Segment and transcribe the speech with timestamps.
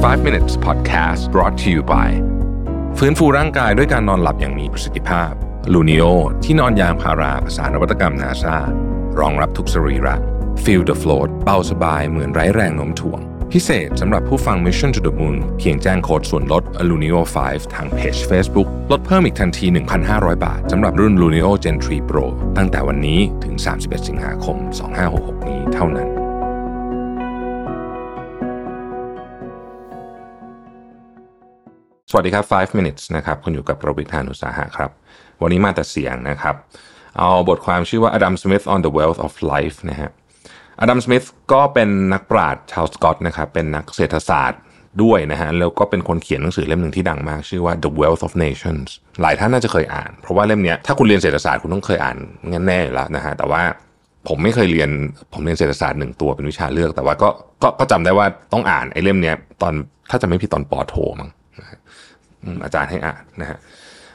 [0.00, 2.10] 5 minutes podcast brought to you by
[2.98, 5.32] ฟื้นฟูร่างกายด้วยการนอนหลับอย่างมีประสิทธิภาพ
[5.72, 6.04] ลูนิโอ
[6.44, 8.56] ที่นอนยางพาราภาษานวัตกรรมนาซา
[9.20, 10.16] รองรับทุกสรีระ
[10.64, 13.20] Feel the float เบาสบายเหมือนไร้แรงโน้มถ่วง
[13.52, 19.66] พิเศษสำหรับผู้ฟัง Mission to the Moon เพียงแจ้งโค้ดส่วนลด Lunio 5 ทางเพจ Facebook ลดเพิ่มอีกทันที
[20.04, 22.24] 1,500 บาทสำหรับรุ่น Lunio Gen 3 Pro
[22.56, 24.56] ตั้งแต่วันนี้ถึง 31 สิงหาคม
[25.02, 26.21] 2566 นี้เท่านั้น
[32.14, 34.90] สวัสดีครับ 5 minutes นะครับ คุณอยู่กับประวิทยานุสาหะครับ
[35.42, 36.54] วันนี้มาแต่เสียงนะครับ
[37.18, 40.10] เอาบทความชื่อว่า Adam Smith on the Wealth of Life นะฮะ
[40.80, 44.60] อดัมสมิธก็เป็นนักปราชญ์ชาวสกอตนะครับ เป็นนักเศรษฐศาสตร์
[45.02, 48.88] ด้วยนะฮะ แล้วก็เป็นคนเขียนหนังสือเล่มหนึ่งที่ดังมาก ชื่อว่า The Wealth of Nations
[49.22, 52.16] หลายท่านน่าจะเคยอ่าน เพราะว่าเล่มนี้ถ้าคุณเรียนเศรษฐศาสตร์คุณต้องเคยอ่าน
[52.66, 53.62] แน่ๆอยู่แล้วนะฮะ แต่ว่า
[54.28, 54.90] ผมไม่เคยเรียน
[55.32, 57.28] ผมเรียนเศรษฐศาสตร์หนึ่งตัวเป็นวิชาเลือก แต่ว่าก็
[57.80, 59.74] ก็จำได้ว่าต้องอ่านไอ้เล่มนี้ตอน
[60.10, 61.30] ถ้าจะไม่ผิดตอนปอโทมั้ง
[62.64, 63.58] อาจารย์ให้อ่านนะฮะ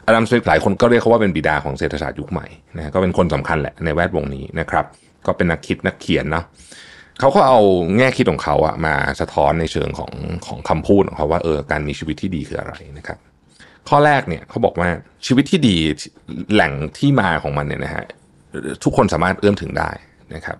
[0.06, 2.48] อดัมสมิธหลายคนก็เรียกเขาว่าเป็นบิดาของเศรษฐศาสตร์ยุคใหม่
[2.78, 4.86] นะฮะก็เป็นคนสำคัญแหละในแวดวงนี้นะครับ
[5.26, 6.46] ก็เป็นนักคิดนักเขียนเนาะ
[7.20, 7.60] เขาก็เอา
[7.98, 10.12] แง่คิดของเขาอะมาสะท้อนในเชิงของ
[10.46, 13.20] ของคำพูดของเขาว่าเออการมีชีวิตที่ดีคืออะไรนะครับ
[13.90, 14.90] ข้อแรกเนี่ยเขาบอกว่า
[15.26, 15.76] ชีวิตที่ดี
[16.54, 18.06] แหล่งที่มาของมันเนี่ยนะฮะ
[18.84, 19.92] ทุกคนสามารถเอื้อมถึงได้
[20.36, 20.58] นะครับ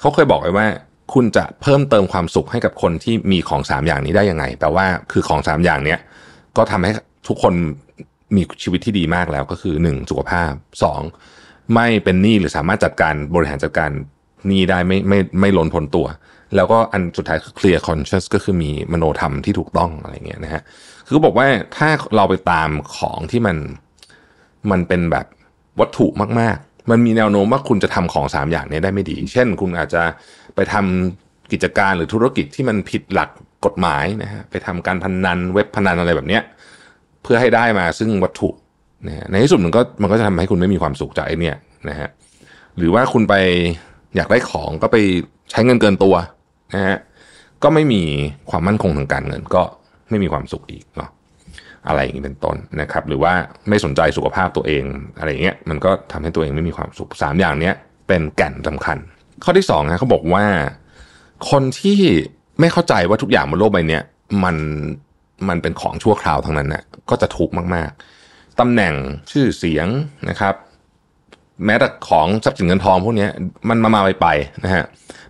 [0.00, 0.66] เขาเคยบอกไว้ว่า
[1.14, 5.98] คุณจะเพิ่มเติมความสุขให้กับคนที่มีของสามอย่างนี้ได้ยังไงแปลว่าคือของสามอย่างเนี้ย
[6.56, 6.92] ก็ทำให้
[7.28, 7.54] ทุกคน
[8.36, 10.52] มีชีวิตที่ดีมากแล้วก็คือหนึ่งสุขภาพ
[10.82, 11.00] สอง
[11.74, 13.90] ไม่เป็นหนี้หรือสามารถจัดการบริหารจัดการ
[14.46, 16.06] หนี่ได้ไม่ไม่ไม่ล้นพ้นตัว
[16.56, 20.62] แล้วก็อันสุดท้ายคือ clear conscious ก็คือมีมโนธรรมที่ถูกต้องอะไรเงี้ยนะฮะ
[21.06, 23.56] คือบอกว่าถ้าเราไปตามของที่มัน
[24.70, 25.26] มันเป็นแบบ
[25.80, 26.06] วัตถุ
[26.40, 30.02] มาก ๆ มันมีแนวโน้มว่าคุณจะทำของสามอย่างนี้ได้ไม่ดี เช่น คุณอาจจะ
[30.54, 33.30] ไปทำกิจการหรือธุรกิจที่มันผิดหลัก
[33.66, 36.42] กฎหมายนะฮะไปทำการพนนันเว็บพนันอะไรแบบเนี้ย
[37.22, 38.48] เพื่อให้ได้มาซึ่งวัตถุ
[39.06, 41.56] นะฮะในที่สุดมันก็มันก็จะทำให้คุณไม่มีความสุขจากไอ้เนี่ย
[41.88, 42.08] นะฮะ
[42.76, 43.34] หรือว่าคุณไป
[44.16, 44.96] อยากได้ของก็ไป
[45.50, 46.14] ใช้เงินเกินตัว
[46.74, 46.96] นะฮะ
[47.62, 48.02] ก็ไม่มี
[48.50, 49.62] ความมั่นคงทางการเงินก็
[50.10, 51.10] ไม่มีความสุขอีกเนาะ
[51.88, 53.32] อะไรอย่างนี้เป็นต้นนะครับ หรือว่า
[53.68, 54.84] ไม่สนใจสุขภาพตัวเอง
[55.18, 57.74] อะไรอย่างเงี้ยมันก็ทำให้ตัวเองไม่มีความสุขสามอย่างเนี้ย
[58.08, 58.98] เป็นแก่นสำคัญ
[59.44, 60.44] ข้อที่สองนะเขาบอกว่า
[61.50, 62.00] คนที่
[62.60, 64.00] ไม่เข้าใจว่าทุกอย่างบนโลกใบนี้
[64.44, 64.56] มัน
[65.48, 68.94] มันเป็นของชั่วคราวทั้งนั้นนะก็จะทุกข์มากๆตำแหน่ง
[69.30, 69.86] ชื่อเสียง
[70.28, 70.54] นะครับ
[71.66, 73.26] แม้แต่ของทรัพย์สินเงินทองพวกนี้
[73.68, 74.26] มันมามาไปไป
[74.64, 74.84] นะฮะ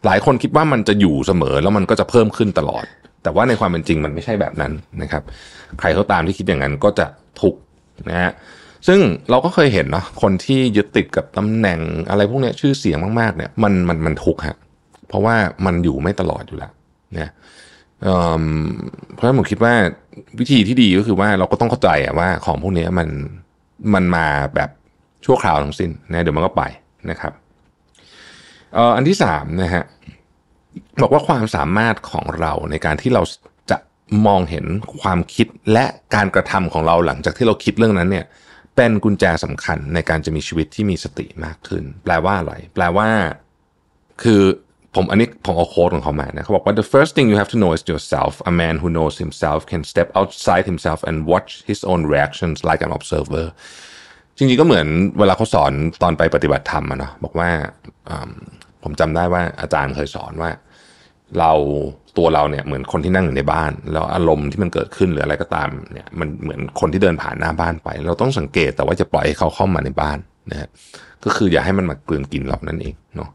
[0.07, 2.85] หลายคนคิดว่ามันจะอยู่เสมอแล้วมันก็จะเพิ่มขึ้นตลอด
[3.23, 5.23] แต่ว่าในความเป็นจริงมันไม่ใช่แบบนั้นนะครับ
[5.79, 7.07] ใครเขาตามที่คิดอย่างนั้นก็จะ
[7.41, 7.59] ทุกข์
[8.11, 8.33] นะฮะ
[8.89, 11.81] ซึ่งเราก็เคยเห็นเนาะคนที่ยึดติดกับตำแหน่ง
[12.11, 14.57] อะไรพวกนี้ชื่อเสียงมากๆเนี่ยมันมันมันทุกข์ฮะ
[15.09, 15.35] เพราะว่า
[15.67, 16.73] มันอยู่ไม่ตลอดอยู่แล้ว
[17.19, 17.31] นี่ย
[19.15, 19.75] เพราะฉะนั้นผมคิดว่า
[20.41, 23.09] วิธีที่ดีก็คือว่าเราก็ต้องเข้าใจว่าของพวกนี้มัน
[23.95, 24.71] มันมาแบบ
[25.25, 26.63] ชั่วคราวทั้งสิ้นนะเดี๋ยวมันก็ไป
[27.11, 27.33] นะครับ
[28.75, 29.85] เอ,อ,อันที่สามนะฮะ
[31.03, 33.23] บอกว่าความสามารถของเราในการที่เรา
[33.71, 33.79] จะ
[34.27, 34.65] มองเห็น
[35.03, 38.27] ความคิดและการกระทำของเราหลังจากที่เราคิดเรื่องนั้นเนี่ย
[38.77, 43.09] เป็นกุญแจสำคัญในการจะมีชีวิตที่มีสติมากขึ้น แปลว่าอะไร แปลว่า
[44.23, 44.43] คือ
[44.97, 49.61] ผมอันนี้ผมเอาโค้ดของเขามานะเขาบอกว่า the first thing you have to know is yourself a man who knows himself
[49.71, 53.47] can step outside himself and watch his own reactions like an observer
[54.37, 54.87] จริงๆก็เหมือน
[55.19, 55.73] เวลาเขาสอน
[56.03, 57.49] ตอนไปปฏิบัติธรรมอะเนาะบอกว่า
[58.83, 60.51] ผมจำได้ว่าอาจารย์เคยสอนว่า
[61.39, 61.53] เรา
[62.19, 70.19] ตัวเราเนี่ยเหมือนคนที่นั่งอยู่ในบ้าน แล้วอารมณ์ที่มันเกิดขึ้นหรืออะไรก็ตามเนี่ยมันเหมือนคนที่เดินผ่านหน้าบ้านไป เราต้องสังเกตแต่ว่าจะปล่อยให้เขาเข้ามาในบ้าน
[70.51, 70.69] นะฮะ
[71.25, 73.31] ก็คืออย่าให้มันมากลืนกินเรานั่นเองเนาะ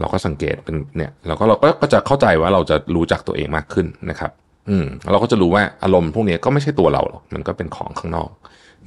[0.00, 4.30] เราก็สังเกตเป็นเนี่ยเราก็เราก็จะเข้าใจว่าเราจะรู้จักตัวเองมากขึ้นนะครับ
[4.70, 8.30] อืมเราก็จะรู้ว่าอารมณ์พวกนี้ก็ไม่ใช่ตัวเราหรอกมันก็เป็นของข้างนอก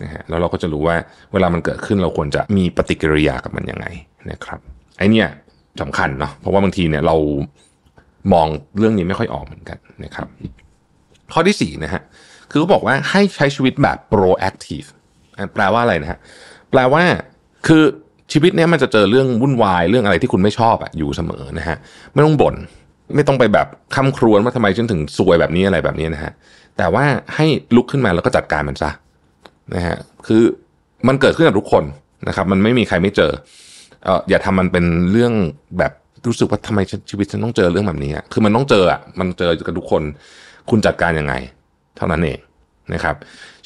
[0.02, 0.96] นะฮะแล้วเราก็จะรู้ว่า
[1.34, 3.86] เวลามันเกิดขึ้นเราควรจะมีปฏิกิริยากับมันยังไง
[4.32, 4.60] นะครับ
[4.98, 5.28] ไอเนี่ย
[5.82, 7.16] สำคัญเนาะเพราะว่าบางทีเนี่ยเรา
[8.34, 10.28] มองเรื่องนี้ไม่ค่อยออกเหมือนกันนะครับ
[11.34, 12.02] ข้อที่สี่นะฮะ
[12.50, 14.88] คือเขาบอกว่าให้ใช้ชีวิตแบบ proactive
[15.54, 16.20] แปลว่าอะไรนะฮะ
[16.72, 17.04] แปลว่า
[17.68, 17.84] คือ
[18.32, 21.78] ชีวิตเนี้ยมันจะเจอเรื่องวุ่นวายเรื่องอะไรที่คุณไม่ชอบอะอยู่เสมอนะฮะ
[22.14, 22.56] ไม่ต้องบน่น
[23.16, 26.32] ไม่ต้องไปแบบคำครวญว่าทำไมฉันถึงซวยแบบนี้อะไรแบบนี้นะฮะ
[26.78, 27.06] แต่ว่า
[27.36, 27.46] ให้
[27.76, 28.92] ลุกขึ้นมาแล้วก็จัดการมันซะ
[29.76, 30.44] นะฮะคือ
[31.08, 31.84] มันเกิดขึ้นกับทุกคน
[32.28, 33.32] นะครับมันไม่มีใครไม่เจอ
[34.04, 35.34] เอออย่าทำมันเป็นเรื่อง
[35.78, 35.92] แบบ
[36.28, 36.80] รู้สึกว่าทำไม
[37.10, 40.04] ชีวิตฉันต้องเจอเรื่องแบบนี้คือมันต้องเจออะมันเจอกับทุกคน
[40.70, 41.34] คุณจัดการยังไง
[41.98, 42.40] เท่านั้นเอง
[42.94, 43.16] นะครับ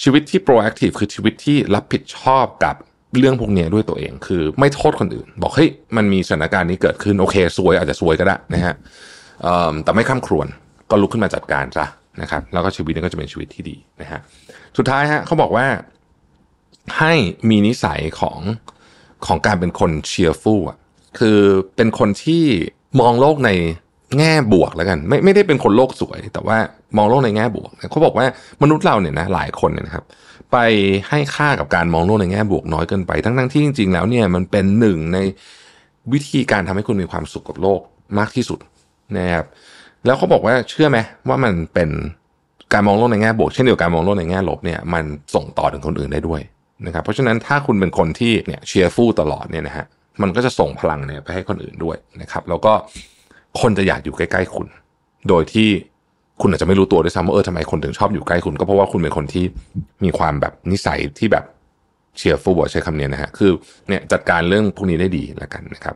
[0.04, 2.76] ชีวิตที่ proactive คือชีวิตที่รับผิดชอบกับ
[3.18, 8.76] เรื่องพวกนี้ด้วยตัวเอง คือไม่โทษคนอื่น บอกเฮ้ยมันมีสถานการณ์นี้เกิดขึ้นโอเคซวยอาจจะซวยก็ได้นะฮะ
[9.84, 10.48] แต่ไม่ข้ามครวน
[10.90, 11.86] ก็ลุกขึ้นมาจัดการซะ
[12.22, 14.20] นะครับ แล้วก็ชีวิตนี้ก็จะเป็นชีวิตที่ดีนะฮะ
[14.78, 15.68] สุดท้ายฮะเขาบอกว่า
[17.00, 17.14] ให้
[17.50, 18.40] มีนิสัยของ
[19.26, 20.78] ของการเป็นคนเชียร์ฟูลอะ
[21.20, 21.40] คือ
[21.76, 22.44] เป็นคนที่
[23.00, 23.52] มองโลกใน
[24.18, 26.58] แง่บวกแล้วกัน ไม่ไม่ได้เป็นคนโลกสวย แต่ว่า
[26.98, 28.26] มองโลกในแง่บวกเขาบอกว่า
[28.62, 30.04] มนุษย์เราเนี่ยนะหลายคนเนี่ยนะครับ
[30.52, 30.58] ไป
[31.10, 35.18] ให้ค่ากับการมองโลกในแง่บวกน้อยเกินไป ทั้งทั้งที่จริง ๆ แล้วเนี่ยมันเป็นหนึ่งใน
[36.14, 37.80] วิธีการทำให้คุณมีความสุขกับโลก
[38.20, 38.60] มากที่สุด
[39.18, 39.46] นะครับ
[40.06, 40.98] แล้วเขาบอกว่าเชื่อไหม
[41.28, 41.90] ว่ามันเป็น
[42.74, 45.04] การมองโลกในแง่บวกเช่นเดียวกับการมองโลกในแง่ลบเนี่ยมัน
[45.36, 46.42] ส่งต่อถึงคนอื่นได้ด้วย
[46.86, 49.86] นะครับเพราะฉะนั้นถ้าคุณเป็นคนที่เนี่ยเชียร์ฟูลตลอดเนี่ยนะฮะ
[50.22, 52.74] มันก็จะส่งพลังเนี่ยไปให้คนอื่นด้วยนะครับ แล้วก็
[53.62, 54.68] คนจะอยากอยู่ใกล้ ๆ คุณ
[55.28, 55.70] โดยที่
[56.42, 59.46] คุณอาจจะไม่รู้ตัวด้วยซ้ำว่าเออทำไมคนถึงชอบอยู่ใกล้คุณ ก็เพราะว่าคุณเป็นคนที่
[60.04, 61.46] มีความแบบนิสัยที่แบบ
[62.18, 63.52] เชียร์ฟูลใช้คำนี้นะฮะ คือ
[63.90, 65.96] เนี่ยจัดการเรื่องพวกนี้ได้ดีแล้วกันนะครับ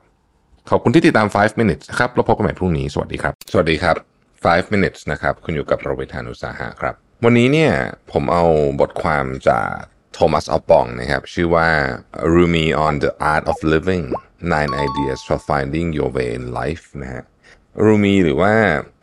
[0.70, 3.96] ขอบคุณที่ติดตาม 5 minutes นะครับ แล้วพบกันใหม่พรุ่งนี้ สวัสดีครับ สวัสดีครับ
[4.36, 7.72] 5 minutes นะครับ คุณอยู่กับโรเบิร์ตานุสาหะครับ วันนี้เนี่ย
[8.12, 8.44] ผมเอา
[8.82, 9.68] บทความจาก
[10.14, 11.68] โทมัสอัลปองนะครับ ชื่อว่า
[12.34, 14.04] Rumi on the Art of Living
[14.54, 17.24] Nine Ideas for Finding Your Way in Life นะฮะ
[17.84, 18.54] รูมีหรือว่า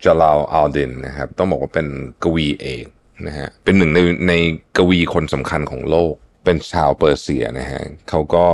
[0.05, 1.87] จาลาอัลดินนะครับ ต้องบอกว่าเป็น
[2.25, 2.87] กวีเอก
[3.27, 4.33] นะฮะเป็นหนึ่งในใน
[4.77, 6.15] กวีคนสำคัญของโลก
[6.45, 8.47] เป็นชาวเปอร์เซียนะฮะเขาก็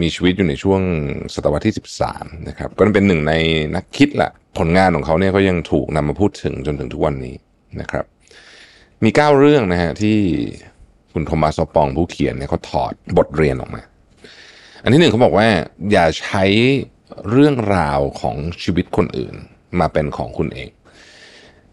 [0.00, 0.80] มีชีวิตอยู่ในช่วง
[1.34, 1.74] ศตวรรษที่
[2.10, 3.34] 13 นะครับ ก็เป็นหนึ่งใน
[3.76, 7.36] นักคิดละผลงานของเขาเนี่ยก็ยังถูกนำมาพูดถึงจนถึงทุกวันนี้
[7.80, 8.04] นะครับ
[9.04, 10.18] มี 9 เรื่องนะฮะที่
[11.12, 13.82] คุณโทมัสปองผู้เขียนเนี่ยเขาถอดบทเรียนออกมา
[14.82, 15.48] อันที่หนึ่งเขาบอกว่า
[15.92, 16.44] อย่าใช้
[17.30, 19.34] เรื่องราวของชีวิตคนอื่น
[19.80, 20.70] มาเป็นของคุณเอง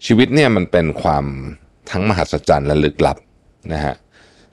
[0.06, 1.26] ชีวิตเนี่ยมันเป็นความ
[1.92, 3.18] ทั้งมหัศจรรย์และลึกลับ
[3.74, 3.96] นะฮะ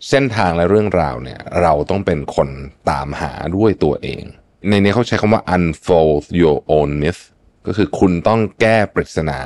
[0.08, 2.48] เส้นทางและเรื่องราวเนี่ยเราต้องเป็นคน
[2.90, 4.22] ตามหาด้วยตัวเอง
[4.68, 7.22] ในนี้เขาใช้คำว่า unfold your own myth
[7.66, 9.38] ก็คือคุณต้องแก้ปริศนา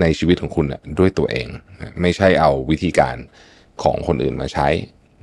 [0.00, 0.66] ในชีวิตของคุณ
[0.98, 1.48] ด้วยตัวเอง
[2.00, 3.16] ไม่ใช่เอาวิธีการ
[3.82, 4.68] ของคนอื่นมาใช้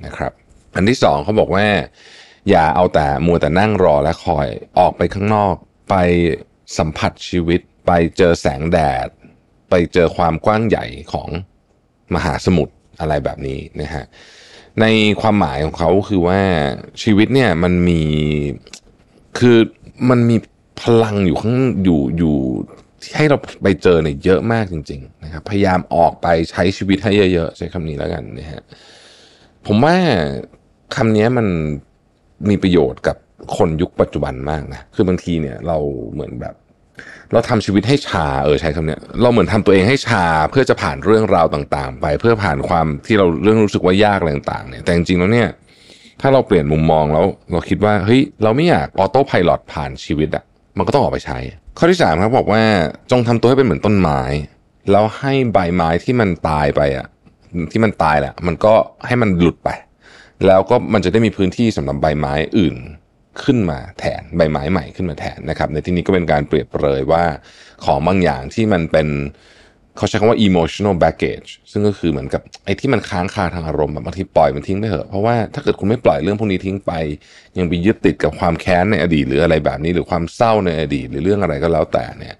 [0.06, 0.32] นะครับ
[0.74, 1.66] อันที่สองเขาบอกว่า
[2.50, 4.48] อย่าเอาแต่มัวแต่นั่งรอและคอย
[4.78, 5.54] ออกไปข้างนอก
[5.90, 5.94] ไป
[6.78, 9.08] สัมผัสชีวิต ไปเจอแสงแดด
[9.70, 11.28] ไปเจอความกว้างใหญ่ของ
[12.14, 14.04] มหาสมุทรอะไรแบบนี้นะฮะ
[14.80, 14.84] ใน
[15.20, 16.40] ความหมายของเขาคือว่า
[17.02, 18.02] ชีวิตเนี่ยมันมี
[19.38, 19.58] คือ
[20.10, 20.36] มันมี
[20.80, 22.36] พลังอยู่ข้างอยู่อยู่
[23.02, 28.62] ที่ให้เราไปเจอเนี่ยเยอะมากจริง ๆ นะครับ พยายามออกไปใช้ชีวิตให้เยอะๆใช้คำนี้แล้วกันนะฮะ
[29.66, 29.96] ผมว่า
[30.96, 31.46] คำนี้มัน
[32.48, 33.16] มีประโยชน์กับ
[33.56, 35.76] คนยุคปัจจุบันมากนะคือบางทีเนี่ยเรา
[36.12, 36.54] เหมือนแบบ
[37.32, 45.48] เราทำชีวิตให้ชาเออใช้คำเนี้ยเราเหมือนทำตัวเองให้ชาเพื่อจะผ่านเรื่องราวต่างๆ ไปเพื่อผ่านความที่เราเรื่องรู้สึกว่ายากอะไรต่างๆเนี่ยแต่จริงๆแล้วเนี่ย
[46.20, 50.44] ถ้าเราเปลี่ยนมุมมองแล้วเราคิดว่าเฮ้ยเราไม่อยากออโต้พายロผ่านชีวิตอะ
[50.78, 51.38] มันก็ต้องออกไปใช้
[51.78, 52.62] ข้อที่สามครับบอกว่า
[53.10, 54.20] จงทำตัวให้เป็นเหมือนต้นไม้
[54.90, 57.06] แล้วให้ใบไม้ที่มันตายไปอะ
[57.72, 58.74] ที่มันตายแหละมันก็
[59.06, 59.70] ให้มันหลุดไป
[60.46, 62.76] แล้วก็มันจะได้มีพื้นที่สำหรับใบไม้อื่น
[63.44, 67.24] ขึ้นมาแทนใบไม้ใหม่ขึ้นมาแทนนะครับ ในที่นี้ก็เป็นการเปรียบเปรยว่า
[67.84, 69.08] ของบางอย่างที่มันเป็น
[69.96, 76.92] เขาใช้คำว่า emotional baggage ซึ่งก็คือเหมือนกับไอ้ที่มันค้างคาทางอารมณ์แบบบางทีปล่อยมันทิ้งไปเถอะเพราะว่าถ้าเกิดคุณไม่ปล่อยเรื่องพวกนี้ทิ้งไป
[77.58, 82.36] ยังไปยึดติดกับความแค้นในอดีตหรืออะไรแบบนี้ หรือความเศร้าในอดีตหรือเรื่องอะไรก็แล้วแต่เนี่ย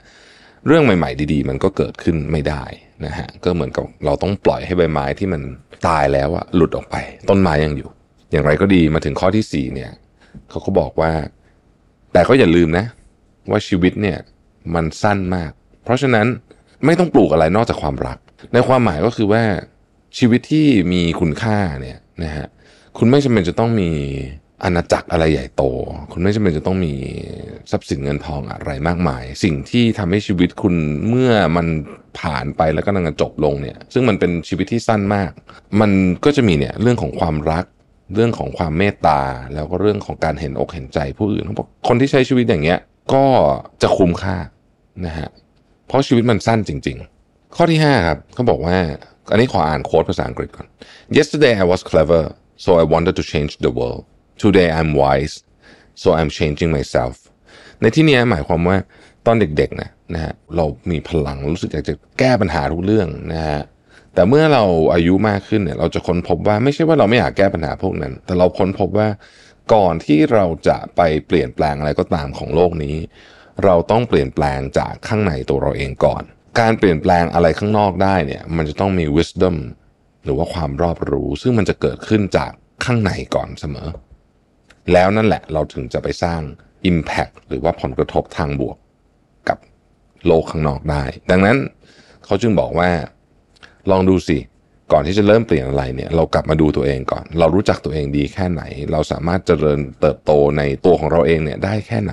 [0.69, 2.65] เรื่องใหม่ ๆ ดีๆ มันก็เกิดขึ้นไม่ได้
[3.05, 5.43] นะฮะก็เหมือนกับเราต้องปล่อยให้ใบไม้ที่มัน
[5.87, 6.97] ตายแล้วอะหลุดออกไป
[7.29, 7.89] ต้นไม้ยังอยู่
[8.31, 9.91] อย่างไรก็ดีมาถึงข้อที่สี่เนี่ย
[10.51, 11.13] เขาก็บอกว่า
[12.13, 12.85] แต่ก็อย่าลืมนะ
[13.51, 14.19] ว่าชีวิตเนี่ย
[14.75, 15.51] มันสั้นมาก
[15.85, 16.27] เพราะฉะนั้น
[16.85, 18.19] ไม่ต้องปลูกอะไรนอกจากความรัก
[18.53, 19.43] ในความหมายก็คือว่า
[20.19, 22.47] ชีวิตที่มีคุณค่าเนี่ยนะฮะ
[22.99, 23.91] คุณไม่จำเป็นจะต้องมี
[24.65, 25.63] อาณาจักรอะไรใหญ่โต
[26.13, 26.95] คุณไม่จำเป็นจะต้องมี
[27.71, 30.75] ทรัพย์สินเงินทองอะไรมากมาย สิ่งที่ทำให้ชีวิตคุณ
[31.09, 31.67] เมื่อมัน
[32.21, 35.31] ผ่านไปแล้วก็กำลังจบลงเนี่ย ซึ่งมันเป็นชีวิตที่สั้นมาก
[35.81, 35.91] มัน
[36.25, 37.65] ก็จะมีเนี่ยเรื่องของความรัก
[38.15, 39.21] เรื่องของความเมตตา
[39.55, 42.79] แล้วก็เรื่องของการเห็นอกเห็นใจผู้อื่นเขาบอกคนที่ใช้ชีวิตอย่างเงี้ย
[43.15, 43.25] ก็
[43.83, 44.37] จะคุ้มค่า
[45.07, 45.29] นะฮะ
[45.87, 46.97] เพราะชีวิตมันสั้นจริง
[47.27, 48.77] ๆ ข้อที่ 5 ครับเขาบอกว่า
[49.31, 50.67] อันนี้ขออ่านโค้ดภาษาอังกฤษก่อน
[51.17, 52.23] Yesterday I was clever
[52.65, 54.05] so I wanted to change the world
[54.43, 55.35] Today I'm wise
[56.03, 57.15] so I'm changing myself
[57.81, 58.77] ในที่นี้หมายความว่า
[59.27, 63.63] ตอนเด็กๆนะนะฮะเรามีพลังรู้สึกอยากจะแก้ปัญหาทุกเรื่องนะฮะ
[64.15, 64.65] แต่เมื่อเรา
[64.95, 69.09] อายุมากขึ้นเนี่ยเราจะค้นพบว่าไม่ใช่ว่าเราไม่อยากแก้ปัญหาพวกนั้น แต่เราค้นพบว่า
[69.75, 72.97] ก่อนที่เราจะไปเปลี่ยนแปลงอะไรก็ตามของโลกนี้
[73.65, 76.23] เราต้องเปลี่ยนแปลงจากข้างในตัวเราเองก่อน
[76.61, 79.57] การเปลี่ยนแปลงอะไรข้างนอกได้เนี่ยมันจะต้องมี wisdom
[80.25, 82.51] หรือว่าความรอบรู้ ซึ่งมันจะเกิดขึ้นจาก
[82.85, 83.89] ข้างในก่อนเสมอ
[84.93, 86.41] แล้วนั่นแหละเราถึงจะไปสร้าง
[86.91, 88.77] impact หรือว่าผลกระทบทางบวก
[89.49, 89.59] กับ
[90.27, 91.57] โลกข้างนอกได้ ดังนั้น
[92.25, 92.91] เขาจึงบอกว่า
[93.91, 94.39] ลองดูสิ
[94.93, 102.13] ก่อนที่จะเริ่มเปลี่ยนอะไรเนี่ยเรากลับมาดูตัวเองก่อน เรารู้จักตัวเองดีแค่ไหน เราสามารถเจริญเติบโตในตัวของเราเองเนี่ยได้แค่ไหน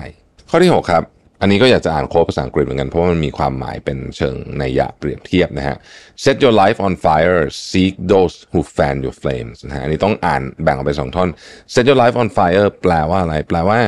[0.50, 1.04] ข้อที่ 6 ครับ
[1.40, 5.76] อันนี้ก็อยากจะอ่านโค้ดภาษาอังกฤษเหมือนกัน เพราะมันมีความหมายเป็นเชิงในยะเปรียบเทียบนะฮะ
[6.24, 7.40] set your life on fire
[7.70, 11.28] seek those who fan your flames นะฮะอันนี้ต้องอ่านแบ่งออกเป็นสองท่อน
[11.72, 13.78] set your life on fire แปลว่าอะไร แปลว่า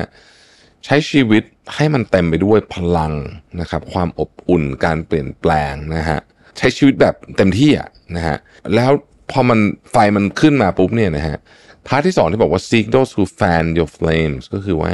[0.85, 1.43] ใช้ชีวิต
[1.75, 3.12] ให้มันเต็มไปด้วยพลัง
[3.61, 6.21] นะครับ ความอบอุ่นการเปลี่ยนแปลงนะฮะ
[6.59, 8.37] ใช้ชีวิตแบบเต็มที่อะนะฮะ
[8.75, 8.90] แล้ว
[9.31, 9.59] พอมัน
[9.90, 11.38] ไฟมันขึ้นมาปุ๊บเนี่ยนะฮะ
[11.87, 14.93] part ที่สองที่บอกว่า seek those who fan your flames ก็คือว่า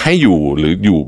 [0.00, 1.00] ให้อยู่หรืออยู่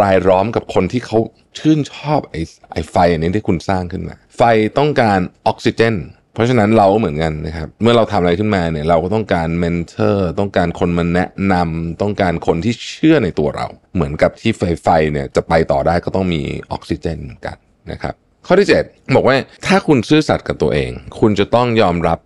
[0.00, 1.18] รายล้อมกับคนที่เขา
[1.58, 2.40] ชื่นชอบไอ้
[2.72, 4.42] ไอ้ไฟอันนี้ที่คุณสร้างขึ้นมา ไฟ
[4.78, 5.96] ต้องการออกซิเจน
[6.34, 17.56] เพราะฉะนั้นเราก็เหมือนกันนะครับ เมื่อเราทำอะไรขึ้นมาเนี่ยเราก็ต้องการ mentor ต้องการคนมาแนะนำต้องการคนที่เชื่อในตัวเรา เหมือนกับที่ไฟไฟเนี่ยจะไปต่อได้ก็ต้องมีออกซิเจนเหมือนกัน
[17.90, 18.14] นะครับ
[18.46, 19.36] ข้อที่ 7 บอกว่า
[19.66, 22.18] ถ้าคุณซื่อสัตย์กับตัวเอง คุณจะต้องยอมรับ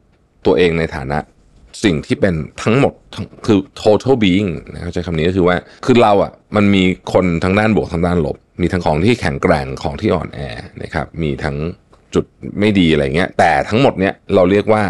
[0.47, 1.19] ตัวเองในฐานะ
[1.85, 2.93] สิ่งที่เป็นทั้งหมด
[3.47, 10.41] คือ total being นะครับใช้คำนี้ก็คือว่าคือเราอะมันมีคนทั้งด้านบวกทั้งด้านลบ มีทั้งของที่แข็งแกร่งของที่อ่อนแอ
[10.83, 11.57] นะครับมีทั้ง
[12.15, 12.25] จุด
[12.59, 14.83] ไม่ดีอะไรเงี้ยแต่ทั้งหมดเนี้ยเราเรียกว่า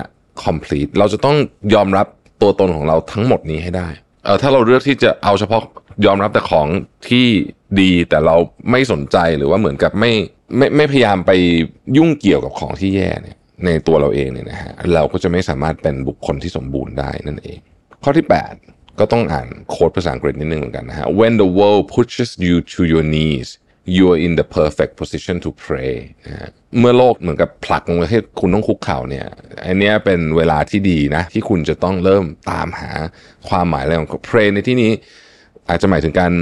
[0.44, 1.36] complete เราจะต้อง
[1.74, 2.06] ยอมรับ
[2.42, 3.88] ตัวตนของเราทั้งหมดนี้ให้ได้
[4.24, 5.62] เออถ้าเราเลือกที่จะเอาเฉพาะ
[6.06, 6.68] ยอมรับแต่ของ
[7.08, 7.26] ที่
[7.80, 8.36] ดีแต่เรา
[8.70, 10.12] ไม่สนใจหรือว่าเหมือนกับไม่
[10.56, 11.32] ไม่ไม่พยายามไป
[11.96, 17.58] ยุ่งเกี่ยวกับของที่แย่เนี่ย ในตัวเราเองเนี่ยนะฮะเราก็จะไม่สามารถเป็นบุคคลที่สมบูรณ์ได้นั่นเอง
[18.02, 18.26] ข้อที่
[18.62, 23.48] 8 ก็ต้องอ่านโค้ดภาษาอังกฤษนิดนึงเหมือนกันนะฮะ when the world pushes you to your knees
[23.96, 25.94] you are in the perfect position to pray
[26.26, 26.48] นะฮะ
[26.78, 29.26] เมื่อโลกเหมือนกับผลักลงไปให้คุณต้องคุกเข่าเนี่ย
[29.66, 32.90] อันนี้เป็นเวลาที่ดีนะ ที่คุณจะต้องเริ่มตามหา
[33.48, 34.90] ความหมายอะไรของ pray ในที่นี้
[35.68, 36.32] อาจจะหมายถึงการ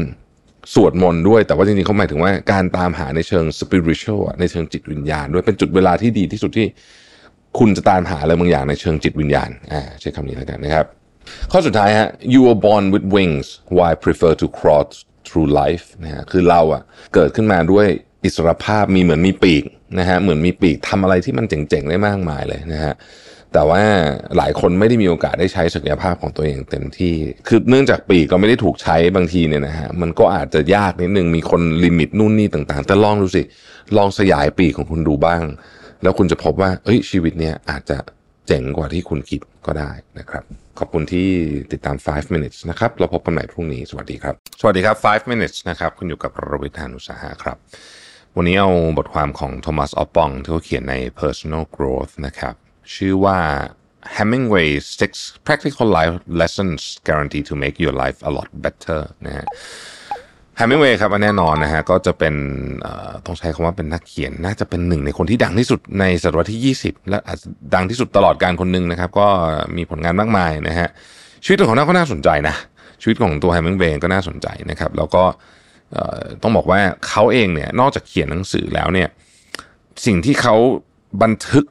[0.74, 6.66] สวดมนต์ด้วย แต่ว่าจริงๆเขาหมายถึงว่าการตามหาในเชิง spiritual ในเชิงจิตวิญญาณด้วยเป็นจุดเวลาที่ดีที่สุดที่
[7.58, 10.86] คุณจะตามหาอะไรบางอย่างในเชิงจิตวิญญาณอ่าใช้คำนี้แล้วกันนะครับ
[11.50, 13.46] ข้อสุดท้ายฮะ you were born with wings
[13.78, 14.86] why prefer to crawl
[15.26, 16.82] through life นะฮะคือเราอะ
[17.14, 17.86] เกิดขึ้นมาด้วย
[18.24, 19.64] อิสรภาพมีเหมือนมีปีก
[19.98, 22.94] นะฮะเหมือนมีปีกทำอะไรที่มันเจ๋งๆได้มากมายเลยนะฮะ
[23.52, 23.82] แต่ว่า
[24.36, 27.14] หลายคนไม่ได้มีโอกาสได้ใช้ศักยภาพของตัวเองเต็มที่
[27.48, 33.42] คือเนื่องจากปีกก็ไม่ได้ถูกใช้บางทีเนี่ยนะฮะมันก็อาจจะยากนิดนึงมีคนลิมิตนู่นนี่ต่างๆ แต่ลองดูสิ
[33.96, 35.42] ลองสยายปีกของคุณดูบ้าง
[36.04, 37.98] แล้วคุณจะพบว่า เอ้ยชีวิตเนี่ยอาจจะ
[38.46, 40.44] เจ๋งกว่าที่คุณคิดก็ได้นะครับ
[40.78, 41.28] ขอบคุณที่
[41.72, 47.56] ติดตาม 5 minutes นะครับ เราพบกันใหม่พรุ่งนี้ สวัสดีครับ สวัสดีครับ 5 minutes นะครับ คุณอยู่กับรวิทานุสาหะครับ
[48.36, 52.54] วันนี้เอาบทความของโทมัสออปปองที่เขาเขียนใน personal growth นะครับ
[52.94, 53.38] ชื่อว่า
[54.16, 55.12] Hemingway's six
[55.46, 59.46] practical life lessons guaranteed to make your life a lot better นะฮะ
[60.56, 62.34] แฮมิงเวย์ครับแน่นอนนะฮะก็จะเป็น
[63.26, 69.28] ต้องใช้คำว่าเป็นนักเขียนน่าจะเป็นหนึ่งในคนที่ดังที่สุดในศตวรรษที่ 20 และอาจจะดังที่สุดตลอดการคนหนึ่งนะครับ ก็
[69.76, 70.88] มีผลงานมากมายนะฮะ
[71.44, 72.54] ชีวิตของเขาก็น่าสนใจนะ
[73.02, 75.24] ชีวิตของตัวแฮมิงเวย์ก็น่าสนใจนะครับ แล้วก็
[76.42, 79.08] ต้องบอกว่าเขาเองเนี่ยนอกจากเขียนหนังสือแล้วเนี่ย
[80.06, 80.54] สิ่งที่เขา
[81.22, 81.64] บันทึก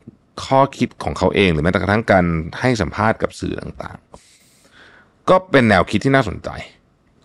[0.46, 2.26] ข้อคิดของเขาเองหรือแม้แต่กระทั่งการ
[2.60, 6.50] ให้สัมภาษณ์กับสื่อต่างๆ ก็เป็นแนวคิดที่น่าสนใจ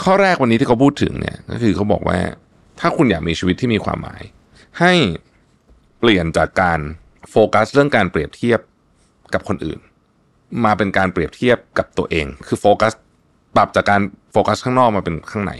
[0.04, 2.18] ข้อแรกวันนี้ที่เขาพูดถึงเนี่ยก็คือเขาบอกว่า
[2.80, 4.22] ถ้าคุณอยากมีชีวิตที่มีความหมาย
[4.80, 4.92] ให้
[5.98, 6.80] เปลี่ยนจากการ
[7.30, 8.60] โฟกัสเรื่องการเปรียบเทียบ
[9.34, 9.78] กับคนอื่น
[10.64, 12.92] มาเป็นการเปรียบเทียบกับตัวเอง คือโฟกัส
[13.56, 14.00] ปรับจากการ
[14.32, 15.52] โฟกัสข้างนอกมาเป็นข้างใน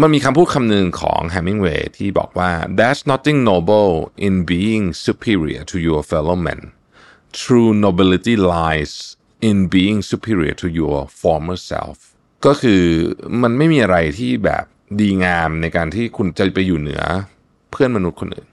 [0.00, 3.92] มันมีคำพูดคำหนึ่งของแฮมิงเวย์ที่บอกว่า there's nothing noble
[4.26, 6.60] in being superior to your fellow men
[7.40, 8.92] true nobility lies
[9.48, 11.98] in being superior to your former self
[12.46, 12.82] ก็คือ
[13.42, 14.64] มันไม่มีอะไรที่แบบ
[15.00, 17.02] ดีงามในการที่คุณจะไปอยู่เหนือ
[17.70, 18.48] เพื่อนมนุษย์คนอื่น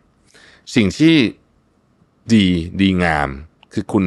[0.76, 1.16] สิ่งที่
[2.34, 2.46] ดี
[2.82, 3.30] ดีงาม
[3.74, 4.06] คือคุณ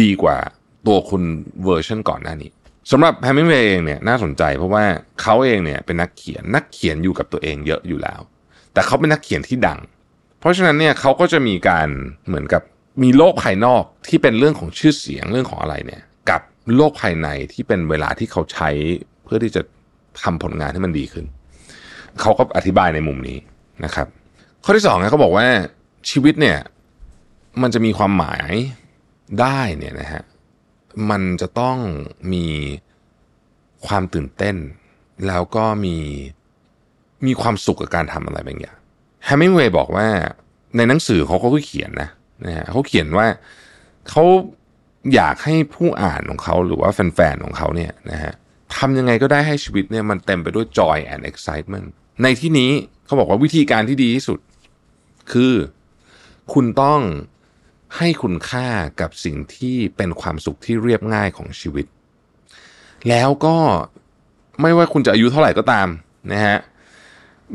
[0.00, 0.38] ดีกว่า
[0.86, 1.22] ตัวคุณ
[1.64, 2.50] เวอร์ชันก่อนหน้านี้
[2.90, 4.84] สำหรับแฮมิงเวย์เองเนี่ยน่าสนใจเพราะว่า
[5.20, 8.20] เขาเองเนี่ยเป็นนักเขียนนักเขียนอยู่กับตัวเองเยอะอยู่แล้ว
[8.72, 9.80] แต่เขาเป็นนักเขียนที่ดัง
[10.40, 11.88] เพราะฉะนั้นเนี่ยเขาก็จะมีการ
[12.26, 12.62] เหมือนกับ
[13.02, 16.02] มีโลกภายนอกที่เป็นเรื่องของชื่อเสียงเรื่องของอะไรเนี่ย
[16.76, 18.68] โลกภายในที่เป็นเวลาที่เขาใช้
[19.24, 19.62] เพื่อที่จะ
[20.22, 21.26] ทำผลงานให้มันดีขึ้น
[22.20, 23.38] เขาก็อธิบายในมุมนี้
[23.84, 24.06] นะครับ
[24.64, 25.46] ข้อที่สองนะเขาบอกว่า
[26.10, 26.58] ชีวิตเนี่ย
[27.62, 28.50] มันจะมีความหมาย
[29.40, 30.22] ได้เนี่ยนะฮะ
[31.10, 31.76] มันจะต้อง
[32.32, 32.46] มี
[33.86, 34.56] ความตื่นเต้น
[35.28, 35.96] แล้วก็มี
[37.26, 38.76] มีความสุขกับการทำอะไรบางอย่าง
[39.24, 40.06] แฮมิงเวย์บอกว่า
[40.76, 42.08] ในหนังสือเขาก็เขียนนะ
[42.46, 43.26] นะฮะเขาเขียนว่า
[44.08, 44.24] เขา
[45.14, 48.34] อยากให้ผู้อ่านของเขาหรือว่าแฟนๆของเขาเนี่ยนะฮะ
[48.76, 51.88] ทำยังไงก็ได้ให้ชีวิตเนี่ยมันเต็มไปด้วย joy and excitement
[52.22, 52.70] ในที่นี้
[53.06, 54.38] เขาบอกว่าวิธีการที่ดีที่สุด
[55.32, 55.54] คือ
[56.52, 57.00] คุณต้อง
[57.96, 58.68] ให้คุณค่า
[59.00, 61.86] กับสิ่งที่เป็นความสุขที่เรียบง่ายของชีวิต
[63.08, 63.56] แล้วก็
[64.60, 65.88] ไม่ว่าคุณจะอายุเท่าไหร่ก็ตาม
[66.32, 66.58] นะฮะ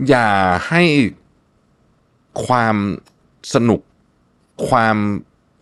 [0.10, 0.30] อย่า
[0.70, 0.84] ให้
[2.46, 2.76] ความ
[3.54, 3.82] สนุก
[4.70, 4.98] ความ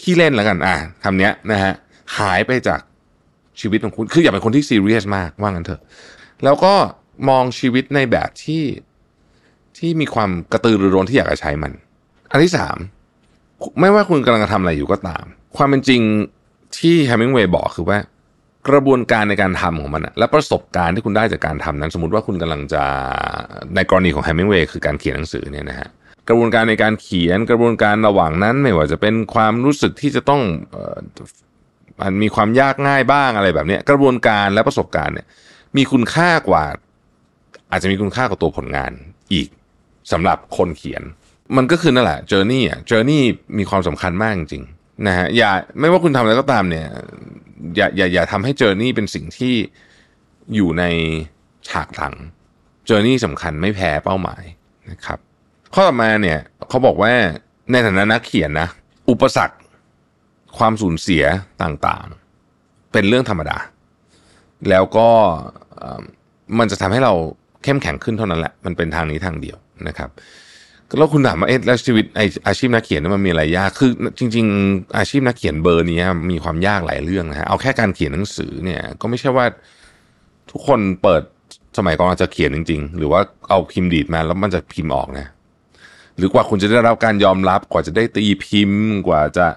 [0.02, 1.74] ขี้เล่นแล้วกันอะคำนี้นะฮะ
[2.18, 2.80] หายไปจาก
[3.60, 5.82] ชีวิตของคุณ คืออย่าเป็นคนที่ซีเรียสมากว่างั้นเถอะ
[6.44, 6.74] แล้วก็
[7.30, 8.64] มองชีวิตในแบบที่
[9.78, 11.72] ที่มีความกระตือรือร้นที่อยากจะใช้มัน
[12.32, 12.78] อันที่สาม
[13.80, 15.26] ไม่ว่าคุณกำลังจะทำอะไรอยู่ก็ตาม
[15.58, 16.02] ความเป็นจริง
[16.78, 17.98] ที่แฮมิงเวย์บอกคือว่า
[18.70, 22.84] กระบวนการในการทำของมันและประสบการณ์ที่คุณได้จากการทำนั้น สมมติว่าคุณกำลังจะ
[23.76, 25.90] ในกรณีของแฮมิงเวย์คือการเขียนหนังสือเนี่ยนะฮะ
[26.30, 30.42] กระบวนการในการเขียนกระบวนการระหว่างนั้น ไม่ว่าจะเป็นความรู้สึกที่จะต้อง
[32.02, 35.28] มันมีความยากง่ายบ้างอะไรแบบนี้กระบวนการและประสบการณ์เนี่ย
[35.78, 36.66] มีคุณค่ากว่า
[37.72, 38.92] อาจจะมีคุณค่ากว่าตัวผลงาน
[39.34, 39.50] อีก
[40.12, 41.04] สำหรับคนเขียน
[41.58, 43.24] มันก็คือนั่นแหละ journey อะ journey
[43.58, 46.88] มีความสำคัญมากจริงๆนะฮะอย่าไม่ว่าคุณทำอะไรก็ตามเนี่ย
[47.76, 49.54] อย่าอย่าอย่าทำให้ journey เป็นสิ่งที่
[50.56, 50.84] อยู่ใน
[51.70, 52.16] ฉากหลัง
[52.86, 54.44] journey สำคัญไม่แพ้เป้าหมาย
[54.92, 55.20] นะครับ
[55.74, 57.14] ข้อต่อมาเนี่ยเขาบอกว่า
[57.72, 58.68] ในฐานะนักเขียนนะ
[59.10, 59.58] อุปสรรค
[60.58, 61.24] ความสูญเสีย
[61.62, 63.58] ต่างๆ เป็นเรื่องธรรมดา
[64.70, 65.10] แล้วก็
[66.60, 67.14] มันจะทำให้เรา
[67.64, 69.58] เข้มแข็งขึ้นเท่านั้นแหละ มันเป็นทางนี้ทางเดียว
[69.88, 70.10] นะครับ
[70.98, 76.00] แล้วคุณถามว่าเอ๊ะแล้วชีวิตไออาชีพนักเขียนมันมีอะไรยาก คือจริง ๆ อาชีพนักเขียนเบอร์นี้
[76.32, 79.46] มีความยากหลายเรื่องนะฮะ เอาแค่การเขียนหนังสือเนี่ย ก็ไม่ใช่ว่า
[80.52, 81.24] ทุกคนเปิด
[81.78, 85.28] สมัยก่อนจะเขียนจริง ๆ หรือว่าเอาพิมพ์ดีดมาแล้วมันจะพิมพ์ออกนะ
[86.18, 89.48] หรือกว่าคุณจะได้รับการยอมรับกว่าจะได้ตีพิมพ์กว่าจะ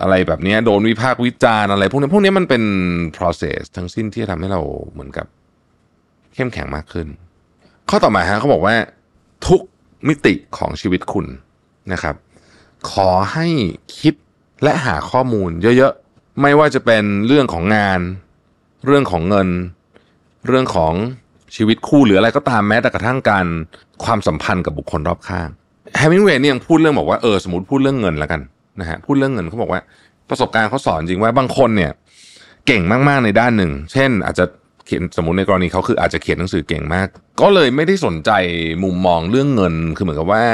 [0.00, 2.62] อะไรแบบนี้โดนวิพากษ์วิจารณ์อะไร พวกนี้พวกนี้มันเป็น
[3.16, 4.60] process ทั้งสิ้นที่ทำให้เรา
[4.92, 5.26] เหมือนกับ
[6.34, 7.08] เข้มแข็งมากขึ้น
[7.90, 8.74] ข้อต่อมาฮะเขาบอกว่า
[9.46, 9.60] ทุก
[10.08, 11.26] มิติของชีวิตคุณ
[11.92, 12.16] นะครับ
[12.90, 13.46] ขอให้
[13.98, 14.14] คิด
[14.62, 18.00] และหาข้อมูลเยอะๆ ไม่ว่าจะเป็นเรื่องของงาน
[18.86, 19.48] เรื่องของเงิน
[20.46, 20.94] เรื่องของ
[21.56, 23.46] ชีวิตคู่หรืออะไรก็ตามแม้แต่กระทั่งการ
[24.04, 25.48] ความสัมพันธ์กับบุคคลรอบข้าง
[25.98, 28.40] แฮมิงเวย์เนี่ยยังพูดเรื่องบอกว่าเออสมมติพูดเรื่องเงินแล้วกัน
[28.80, 29.80] นะฮะพูดเรื่องเงินเขาบอกว่า
[30.30, 31.90] ประสบการณ์เขาสอนจริงว่าบางคนเนี่ย
[32.66, 34.44] เก่งมากๆในด้านหนึ่ง เช่น อาจจะ
[34.86, 37.08] เขียนสมมติในกรณีเขาคืออาจจะเขียนหนังสือเก่งมาก
[37.40, 38.30] ก็เลยไม่ได้สนใจ
[38.84, 40.44] มุมมองเรื่องเงินคือเหมือนกับว่า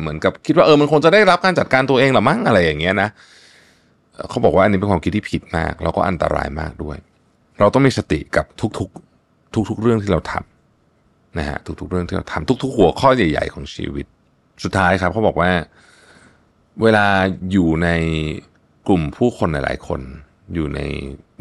[0.00, 3.08] เหมือนกับคิดว่าเออมันคงจะได้รับการจัดการตัวเองหรือมั้งอะไรอย่างเงี้ยนะ
[4.28, 6.96] เขาบอกว่าอันนี้เป็นความคิดที่ผิดมาก แล้วก็อันตรายมากด้วย
[7.58, 8.46] เราต้องมีสติกับ
[8.78, 14.06] ทุกๆ ทุก ๆ เรื่องที่เราทำนะฮะทุกๆ เรื่องที่เราทำทุก ๆ หัวข้อใหญ่ ๆ ของชีวิต
[14.64, 15.50] สุดท้ายครับเขาบอกว่า
[16.82, 17.06] เวลา
[17.52, 17.88] อยู่ใน
[18.88, 20.00] กลุ่มผู้คนหลายๆ คน
[20.54, 20.80] อยู่ใน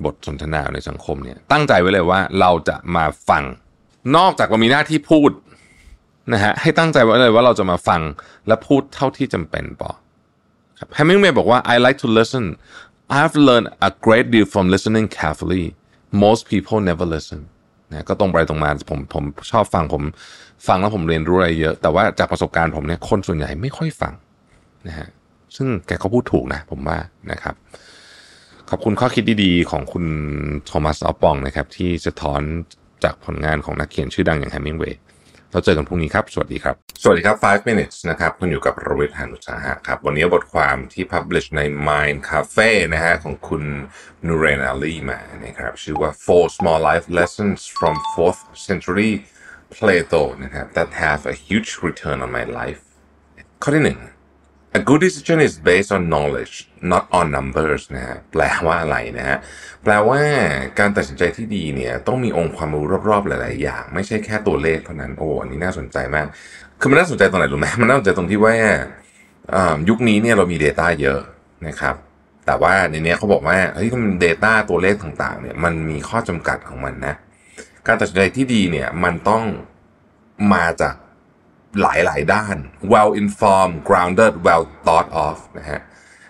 [0.04, 3.44] บทสนทนาในสังคมเนี่ยตั้งใจไว้เลยว่าเราจะมาฟัง
[4.18, 5.32] นอกจากเรามีหน้าที่พูด
[6.34, 8.02] นะฮะให้ตั้งใจไว้เลยว่าเราจะมาฟัง
[8.48, 9.92] และพูดเท่าที่จำเป็นปอ
[10.80, 12.46] ครับแฮมมิงเมย์บอกว่า I like to listen
[13.20, 15.66] I've learned a great deal from listening carefully
[16.24, 17.40] most people never listen
[17.92, 20.04] นะก็ตรงไปตรงมาผมผมชอบฟังผม
[20.68, 24.14] ฟังแล้วผมเรียนรู้อะไรเยอะ แต่ว่าจากประสบการณ์ผมเนี่ยคนส่วนใหญ่ไม่ค่อยฟัง
[24.88, 25.08] นะฮะ
[25.56, 26.98] ซึ่งแกก็พูดถูกนะผมว่า
[27.32, 27.56] นะครับ
[28.70, 30.06] ขอบคุณข้อคิดดีๆ ของคุณ
[30.66, 32.42] โทมัสออปปองนะครับ ที่สะท้อน
[33.04, 35.00] จากผลงานของนักเขียนชื่อดังอย่างแฮมมิงเวย์
[35.52, 43.64] เราเจอกันพรุ่งนี้ครับ สวัสดีครับ สวัสดีครับ 5 minutes นะครับ คุณอยู่กับรวิทยานุสาหะครับ วันนี้บทความที่ publish ใน Mind Cafe นะฮะของคุณ
[44.28, 49.12] นูเรนอาลีมานะครับ ชื่อว่า Four Small Life Lessons from Fourth Century
[49.76, 52.82] Plato นะครับ that have a huge return on my life
[53.62, 54.00] ข้อที่หนึ่ง
[54.78, 56.56] A good decision is based on knowledge
[56.92, 59.38] not on numbers นะฮะแปลว่าอะไรนะฮะ
[59.84, 60.20] แปลว่า
[60.80, 66.28] การตัดสินใจที่ดีเนี่ยต้องมีองค์ความรู้รอบๆหลายๆอย่าง ไม่ใช่แค่ตัวเลขเท่านั้นโอ้อันนี้น่าสนใจมาก
[66.80, 68.56] คือมันน่าสนใจตรงไหนรู้ไหมมันน่าสนใจตรงที่ว่า
[69.90, 71.20] ยุคนี้เนี่ยเรามี Data เยอะ
[71.68, 71.96] นะครับ
[72.46, 77.16] แต่ว่าในนี้เขาบอกว่าเฮ้ยมัน Data ตัวเลขต่างๆเนี่ยมันมีข้อจำกัดของมันนะ
[77.88, 79.44] การตัดสินใจที่ดีเนี่ยมันต้อง
[80.54, 80.96] มาจาก
[81.82, 82.58] หลายหลายด้าน
[82.92, 85.82] well informed grounded well thought of นะฮะ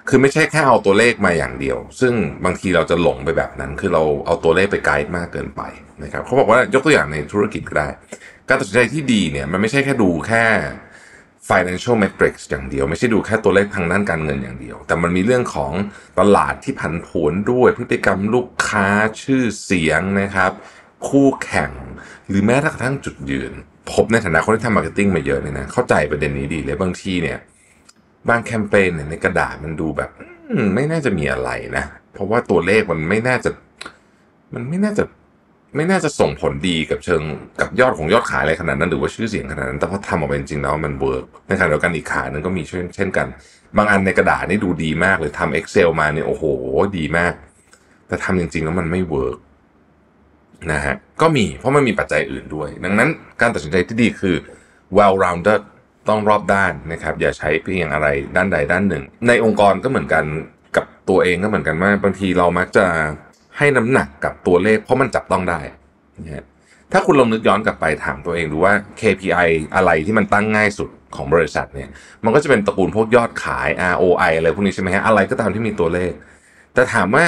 [0.07, 2.13] คือไม่ใช่แค่เอาตัวเลขมาอย่างเดียว ซึ่ง
[2.45, 5.61] บางทีเราจะหลงไปแบบนั้น คือเราเอาตัวเลขไปไกด์มากเกินไป
[6.03, 7.89] นะครับเขาบอกว่ายกตัวอย่างในธุรกิจก็ได้
[8.49, 10.43] การตัดสินใจที่ดีเนี่ยมันไม่ใช่แค่ดูแค่
[11.49, 15.71] financial metrics อย่างเดียว ไม่ใช่ดูแค่ตัวเลขทางด้านการเงินอย่างเดียว แต่มันมีเรื่องของ
[16.19, 18.87] ตลาดที่ผันผวนด้วยพฤติกรรมลูกค้า
[19.23, 20.51] ชื่อเสียงนะครับ
[21.07, 21.71] คู่แข่ง
[22.29, 23.51] หรือแม้กระทั่งจุดยืน
[23.91, 27.37] ผมในฐานะคนที่ทำ marketing มาเยอะเนี่ยนะเข้าใจประเด็นนี้ดีเลยบางทีเนี่ย
[28.29, 30.09] บางแคมเปญเนี่ยในกระดาษมันดูแบบ
[30.75, 33.49] ไม่น่าจะมีอะไรนะ เพราะว่าตัวเลขมันไม่น่าจะ
[34.53, 35.03] มันไม่น่าจะ
[35.75, 37.21] ไม่น่าจะส่งผลดีกับเชิง
[37.61, 43.27] กับยอดของยอดขายอะไรขนาดนั้น หรือว่าชื่อเสียงขนาดนั้นแต่พอทำออกมาจริงๆแล้วมัน work ในขณะเดียวกันอีกขานึงก็มีเช่นเช่นกัน
[43.77, 46.43] บางอันในกระดาษนี่ดูดีมากเลยทำ Excel มาเนี่ยโอ้โห
[46.97, 47.33] ดีมาก
[48.07, 49.37] แต่ทำจริง ๆ แล้วมันไม่ work
[50.71, 53.09] นะฮะก็มีเพราะมันมีปัจจัยอื่นด้วย ดังนั้น
[53.41, 54.35] การตัดสินใจที่ดีคือ
[54.97, 55.61] well rounded
[56.09, 60.25] ต้องรอบด้านนะครับ อย่าใช้เพียงอะไรด้านใดด้านหนึ่ง ในองค์กรก็เหมือนกัน
[60.75, 62.85] กับตัวเองก็เหมือนกันว่าบางทีเรามักจะ
[63.57, 65.59] ให้น้ำหนักกับตัวเลข เพราะมันจับต้องได้
[66.25, 66.45] นะฮะ
[66.91, 71.89] ถ้าคุณลองนึกย้อนกลับไปถามตัวเองดูว่า KPI อะไรที่มันตั้งง่ายสุดของบริษัทเนี่ย
[72.23, 76.11] มันก็จะเป็นตระกูลพวกยอดขาย ROI อะไรพวกนี้ใช่ไหมฮะอะไรก็ตามที่มีตัวเลข
[76.73, 77.25] แต่ถามว่า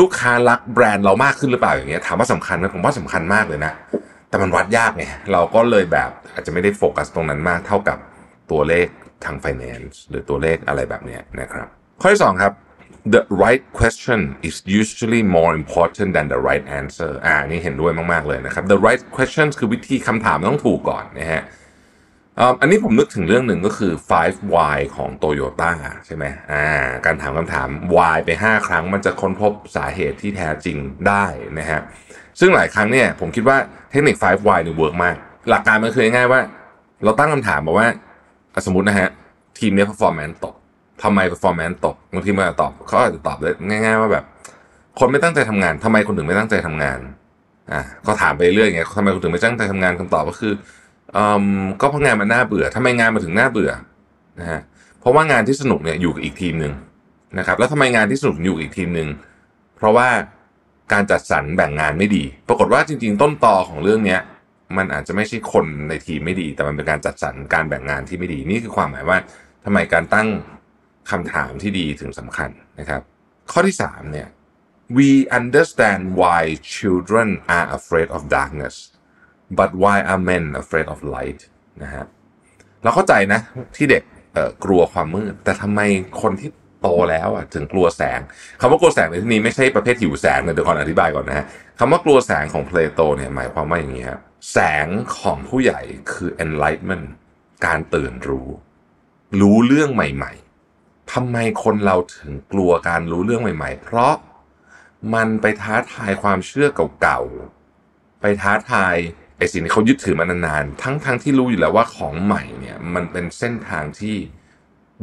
[0.00, 3.72] ลูกค้ารักแบรนด์เรามากขึ้นหรือเปล่าอย่างเงี้ยถามว่าสำคัญไหมผมว่าสำคัญมากเลยนะ
[4.28, 7.98] แต่มันวัดยากไงเราก็เลยแบบอาจจะไม่ได้โฟกัสตรงนั้นมากเท่ากับ
[8.50, 8.86] ตัวเลข
[9.24, 11.66] ทาง finance หรือตัวเลขอะไรแบบเนี้ยนะครับ
[12.00, 12.52] ข้อที่สองครับ
[13.14, 18.78] the right question is usually more important than the right answer อ่านี่เห็นด้วยมาก ๆ เลยนะครับ the
[18.86, 21.42] right question คือวิธีคำถามต้องถูกก่อนนะฮะ
[22.60, 23.92] อันนี้ผมนึกถึงเรื่องหนึ่งก็คือ
[24.22, 25.72] 5 why ของ Toyota
[26.06, 26.66] ใช่ไหมอ่า
[27.06, 30.76] การถามคำถาม why ไป 5 ครั้งมันจะค้นพบสาเหตุที่แท้จริง
[31.08, 31.24] ได้
[31.58, 31.80] นะฮะ
[32.40, 33.58] ซึ่งหลายครั้งเนี่ยผมคิดว่า
[33.90, 35.16] เทคนิค5 why เนี่ย work มาก
[35.48, 36.40] หลักการมันคือง่ายว่า
[37.04, 37.86] เราตั้งคำถามมาว่า
[38.66, 39.08] สมมตินะฮะ
[39.58, 40.54] ทีมเนี้ย performance ตก
[41.02, 44.24] ทำไม performance ตกบางทีมันตอบเขาอาจจะตอบได้ง่าย ๆ ว่าแบบ
[44.98, 46.98] คนไม่ตั้งใจทำงานทำไมคนถึงไม่ตั้งใจทำงาน
[47.72, 50.52] อะก็ถามไปเรื่อยอย่างเงี้ยทำไมคนถึงไม่ตั้งใจทำงานคำตอบก็คือ
[51.80, 53.70] ก็เพราะงานมันน่าเบื่อทำไมงานมาถึงน่าเบื่อ
[54.40, 54.60] นะฮะ
[55.00, 56.72] เพราะว่างานที่สนุกเนี่ยอยู่กับอีกทีมหนึ่ง
[57.38, 59.08] นะครับ แล้วทำไมงานที่สนุกอยู่กับอีกทีมหนึ่ง
[59.76, 60.08] เพราะว่า
[60.92, 64.20] การจัดสรรแบ่งงานไม่ดี ปรากฏว่าจริง ๆ ต้นตอของเรื่องเนี้ย
[64.76, 69.18] มันอาจจะไม่ใช่คนในทีมไม่ดี แต่มันเป็นการจัดสรรการแบ่งงานที่ไม่ดี นี่คือความหมายว่า
[69.64, 70.28] ทำไมการตั้ง
[71.10, 72.50] คำถามที่ดีถึงสำคัญ
[72.80, 73.02] นะครับ
[73.52, 74.28] ข้อที่สามเนี่ย
[74.96, 76.40] we understand why
[76.76, 78.74] children are afraid of darkness
[79.58, 81.40] but why are men afraid of light
[81.82, 82.04] นะฮะ
[82.82, 83.40] เราเข้าใจนะ
[83.76, 84.02] ที่เด็ก
[84.64, 85.80] กลัวความมืด แต่ทำไม
[86.22, 86.50] คนที่
[86.82, 88.20] โตแล้วอะถึงกลัวแสง
[88.60, 91.46] คำว่ากลัวแสงในที่นี้ไม่ใช่ประเภทหิวแสงเดี๋ยวก่อนอธิบายก่อนนะฮะ
[91.78, 94.20] คำว่ากลัวแสงของเพลโตเนี่ยหมายความว่าอย่างนี้ครับ
[94.52, 94.86] แสง
[95.18, 95.80] ของผู้ใหญ่
[96.12, 97.06] คือ enlightenment
[97.66, 98.48] การตื่นรู้
[99.40, 100.32] รู้เรื่องใหม่
[100.72, 104.14] ๆทำไมคนเราถึงกลัวการรู้เรื่องใหม่ ๆ เพราะ
[105.14, 106.68] มันไปท้าทายความเชื่อ
[107.02, 108.96] เก่าๆไปท้าทาย
[109.38, 114.16] ไอ้สิ่งที่เขายึดถือมานานๆ ทั้งๆทที่รู้อยู่แล้วว่าของใหม่เนี่ยมันเป็นเส้นทางที่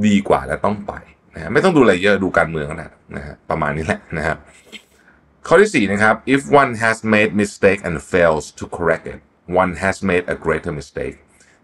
[0.05, 0.93] ดีกว่าและต้องไป
[1.35, 4.37] นะไม่ต้องดูอะไรเยอะดูการเมืองก็ได้นะฮะประมาณนี้แหละนะครับ
[5.47, 9.19] ข้อที่สี่นะครับ if one has made mistake and fails to correct it
[9.61, 11.15] one has made a greater mistake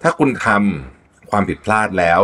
[0.02, 2.22] ถ้าคุณทำความผิดพลาดแล้ว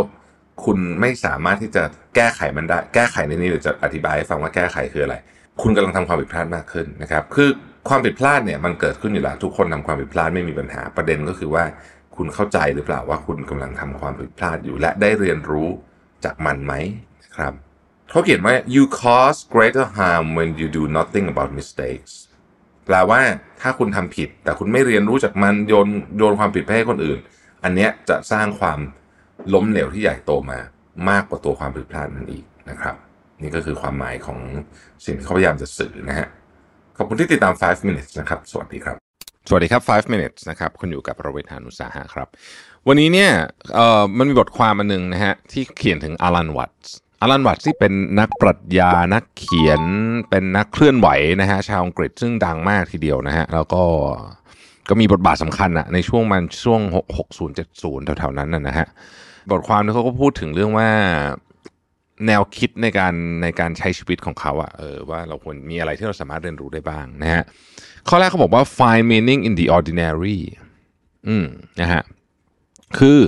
[0.66, 1.84] คุณไม่สามารถที่จะ
[2.16, 5.16] แก้ไขมันได้ แก้ไขในนี้เดี๋ยวจะอธิบายให้ฟังว่าแก้ไขคืออะไร
[5.62, 7.50] คุณกำลังทำความผิดพลาดมากขึ้นนะครับ คือ
[7.89, 11.63] ความผิดพลาดเนี่ยมันเกิดขึ้นอยู่แล้ว ทุกคนทำความผิดพลาดไม่มีปัญหาประเด็นก็คือว่า
[12.15, 15.69] คุณเข้าใจหรือเปล่าว่าคุณกำลังทำความผิดพลาดอยู่และได้เรียนรู้
[16.26, 16.74] จากมันไหม
[17.24, 17.54] นะครับ
[18.10, 22.12] เขาเขียนว่า you cause greater harm when you do nothing about mistakes
[22.86, 23.22] แปลว่า
[23.62, 27.19] ถ้าคุณทำผิด แต่คุณไม่เรียนรู้จากมันโยนโยนความผิดไปให้คนอื่น
[27.63, 28.80] อันเนี้ยจะสร้างความ
[29.54, 30.60] ล้มเหลวที่ใหญ่โตมา
[31.10, 32.96] มากกว่าตัวความผิดพลาดนั่นอีกนะครับ
[33.41, 34.39] นี่ก็คือความหมายของ
[35.06, 36.28] สิ่งที่เขาพยายามจะสื่อนะฮะ
[36.98, 38.96] ขอบคุณที่ติดตาม 5 minutes นะครับ สวัสดีครับ
[39.48, 42.28] สวัสดีครับ 5 minutes นะครับ คุณอยู่กับประเวทานุสาหะครับ
[42.88, 43.32] วันนี้เนี่ย
[43.74, 46.72] เอ่อมันมีบทความอันหนึงนะฮะที่เขียนถึงอารันวัต
[47.22, 49.82] อารันวัตที่เป็นนักปรัชญา นักเขียน
[50.30, 51.08] เป็นนักเคลื่อนไหว
[51.42, 53.84] นะฮะชาวอังกฤษซึ่งดังมากทีเดียวนะฮะ แล้วก็
[54.90, 56.82] ก็มีบทบาทสำคัญอะในช่วงมันช่วง
[57.20, 58.88] 60 70 แถวๆนั้นนะนะฮะ
[59.52, 60.90] บทความนี้เขาก็พูดถึงเรื่องว่า
[62.28, 67.44] แนวคิดในการในการใช้ชีวิตของเขาอะเออว่าเราควรมีอะไรที่เราสามารถเรียนรู้ได้บ้างนะฮะ
[68.08, 70.40] ข้อแรกเขาบอกว่า find meaning in the ordinary
[71.28, 71.46] อืม
[71.82, 72.04] นะฮะ
[72.98, 73.20] คือ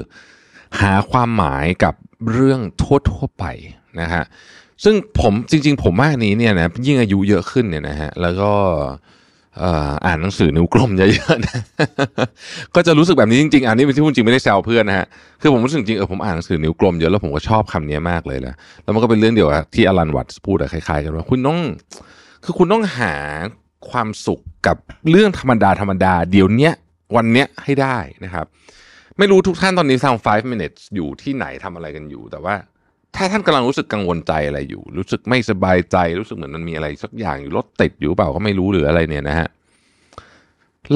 [0.81, 1.93] หาความหมายกับ
[2.31, 3.45] เรื่องทั่วๆไป
[4.01, 4.23] นะฮะ
[4.83, 8.51] ซึ่งผมจริง ๆ ผมว่าอันนี้เนี่ยนะยิ่งอายุเยอะขึ้นเนี่ยนะฮะแล้วก็
[9.13, 9.71] เอ่
[10.05, 11.59] อานหนังสือนิ้วกลมเยอะๆนะ
[12.75, 15.05] ก็จะรู้สึกแบบนี้จริงๆอันนี้เป็นที่พูดจริงไม่ได้แซวเพื่อนนะฮะ
[15.41, 21.59] คือผมรู้สึกจริงเออผมอ่านหนังสือนิ้วกลมเยอะแล้วผมก็ชอบคำนี้มากเลยนะแล้วมันก็เป็นเรื่องเดียวกับที่อลันวัตพูดอะคล้ายๆกันว่าคุณต้อง
[22.43, 23.13] คือคุณต้องหา
[23.89, 24.77] ความสุขกับ
[25.09, 26.73] เรื่องธรรมดาธรรมดาเดี๋ยวเนี้ย
[27.15, 28.45] วันเนี้ยให้ได้นะครับ
[29.17, 32.55] ไม่รู้ทุกท่านตอนนี้ฟัง5 minutes อยู่ที่ไหนทำอะไรกันอยู่ แต่ว่า
[33.15, 39.47] ถ้าท่านกำลังรู้สึกกังวลใจอะไรอยู่ รู้สึกไม่สบายใจรู้สึกเหมือนมันมีอะไรสักอย่างอยู่รถติดอยู่เปล่าก็ไม่รู้หรืออะไรเนี่ยนะฮะ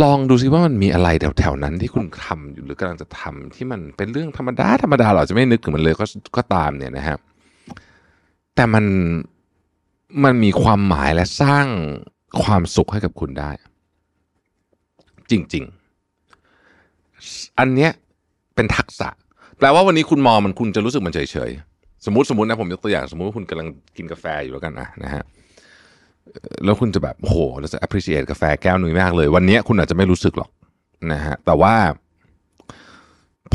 [0.02, 6.06] ลองดูซิว่ามันมีอะไรแถวๆนั้นที่คุณทำอยู่หรือกำลังจะทำที่มันเป็นเรื่องธรรมดาธรรมดาเราจะไม่นึกถึงมันเลยก็
[6.38, 7.18] ก็ตามเนี่ยนะฮะ
[8.56, 8.86] แต่มัน
[10.24, 11.66] มันมีความหมายและสร้าง
[12.44, 13.52] ความสุขให้กับคุณได้
[15.32, 15.64] จริง
[16.42, 17.92] ๆ อันเนี้ย
[18.56, 19.10] เป็นทักษะ
[19.58, 21.69] แปลว่าวันนี้คุณมองมันคุณจะรู้สึกมันเฉยๆ
[22.06, 25.24] สมมติสมมตินะผมยกตัวอย่างสมมติว่าคุณกำลังกินกาแฟอยู่แล้วกันนะนะฮะ
[26.66, 30.50] แล้วคุณจะแบบโอ้โหเราจะ appreciate กาแฟแก้วนี้มากเลย วันนี้คุณอาจจะไม่รู้สึกหรอก
[31.12, 31.76] นะฮะแต่ว่า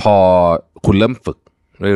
[0.00, 0.16] พอ
[0.86, 1.38] คุณเริ่มฝึก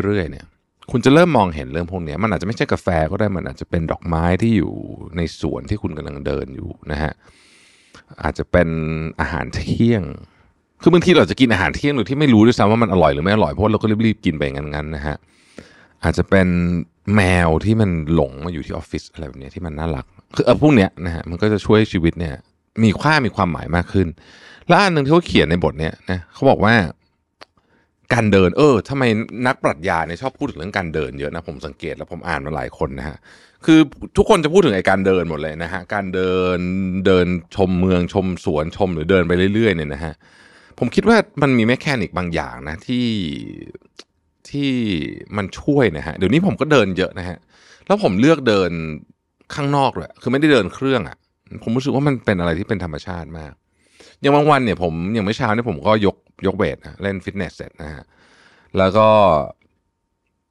[0.04, 0.46] เรื่อยๆเนี่ย
[0.90, 4.72] คุณจะเริ่มมองเห็นเรื่องพวกนี้มันอาจจะไม่ใช่กาแฟก็ได้มันอาจจะเป็นดอกไม้ที่อยู่
[5.16, 7.12] ในสวนที่คุณกำลังเดินอยู่นะฮะ
[8.22, 8.68] อาจจะเป็น
[9.20, 10.02] อาหารเที่ยง
[10.82, 15.16] คือบางทีเราจะกินอาหารเที่ยงโดยที่ไม่รู้ด้วยซ้ำว่ามันอร่อยหรือไม่อร่อยเพราะเราก็รีบๆกินไปงั้นๆนะฮะ
[16.04, 16.48] อาจจะเป็น
[17.14, 20.06] แมวที่มันหลงมาอยู่ที่ออฟฟิศอะไรแบบนี้ที่มันน่ารัก
[20.36, 22.34] คือเออพวกเนี้ยนะฮะมันก็จะช่วยชีวิตเนี่ย
[22.82, 24.08] มีค่ามีความหมายมากขึ้น
[24.68, 26.74] แล้วอันหนึ่งที่เขาเขียนในบทเนี้ยนะเขาบอกว่า
[28.14, 29.04] การเดิน เออทำไม
[29.46, 33.16] นักปรัชญาเนี่ยชอบพูดถึงเรื่องการเดินเยอะนะผมสังเกตแล้วผมอ่านมาหลายคนนะฮะ
[33.64, 33.78] คือ
[34.16, 36.58] ทุกคนจะพูดถึงไอ้การเดินหมดเลยนะฮะการเดิน
[37.06, 40.14] เดินชมเมืองชมสวนชมหรือเดินไปเรื่อยๆเนี่ยนะฮะ
[40.78, 43.04] ผมคิดว่ามันมีแมคแคนิกบางอย่างนะที่
[44.52, 44.70] ที่
[45.36, 47.38] มันช่วยนะฮะเดี๋ยวนี้ผมก็เดินเยอะนะฮะ
[47.86, 48.70] แล้วผมเลือกเดิน
[49.54, 51.16] ข้างนอกเลยคือไม่ได้เดินเครื่องอะ่ะ
[51.62, 53.52] ผมรู้สึกว่ามันเป็นอะไรที่เป็นธรรมชาติมาก
[54.20, 58.04] อย่างบางวันเนี่ยผมอย่างเมื่อเช้าเนี่ยผมก็ยกยกเวทนะเล่นฟิตเนสเสร็จนะฮะ
[58.78, 59.08] แล้วก็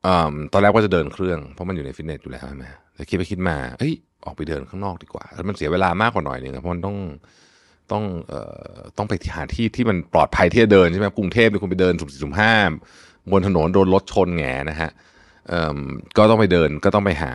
[0.07, 0.09] อ
[0.53, 3.93] ตอนแรกว่าจะเดินเครื่องเพราะมันอยู่ในฟิตเนสอยู่แล้วใช่ไหมแต่คิดไปคิดมาเฮ้ย
[4.25, 6.97] ออกไปเดินข้างนอกดีกว่าแล้วมันเสียเวลามากกว่าหน่อยนึงเพราะมันต้อง
[7.91, 8.41] ต้องเอ่
[8.73, 12.53] อต้องไปหาที่ที่มันปลอดภัยที่จะเดินใช่ไหมกรุงเทพเนี่ยคุณไปเดินสุ่มสี่สุ่มห้า
[13.31, 14.91] บนถนนโดนรถชนแงนะฮะ
[16.17, 17.31] ก็ต้องไปเดินก็ต้องไปหา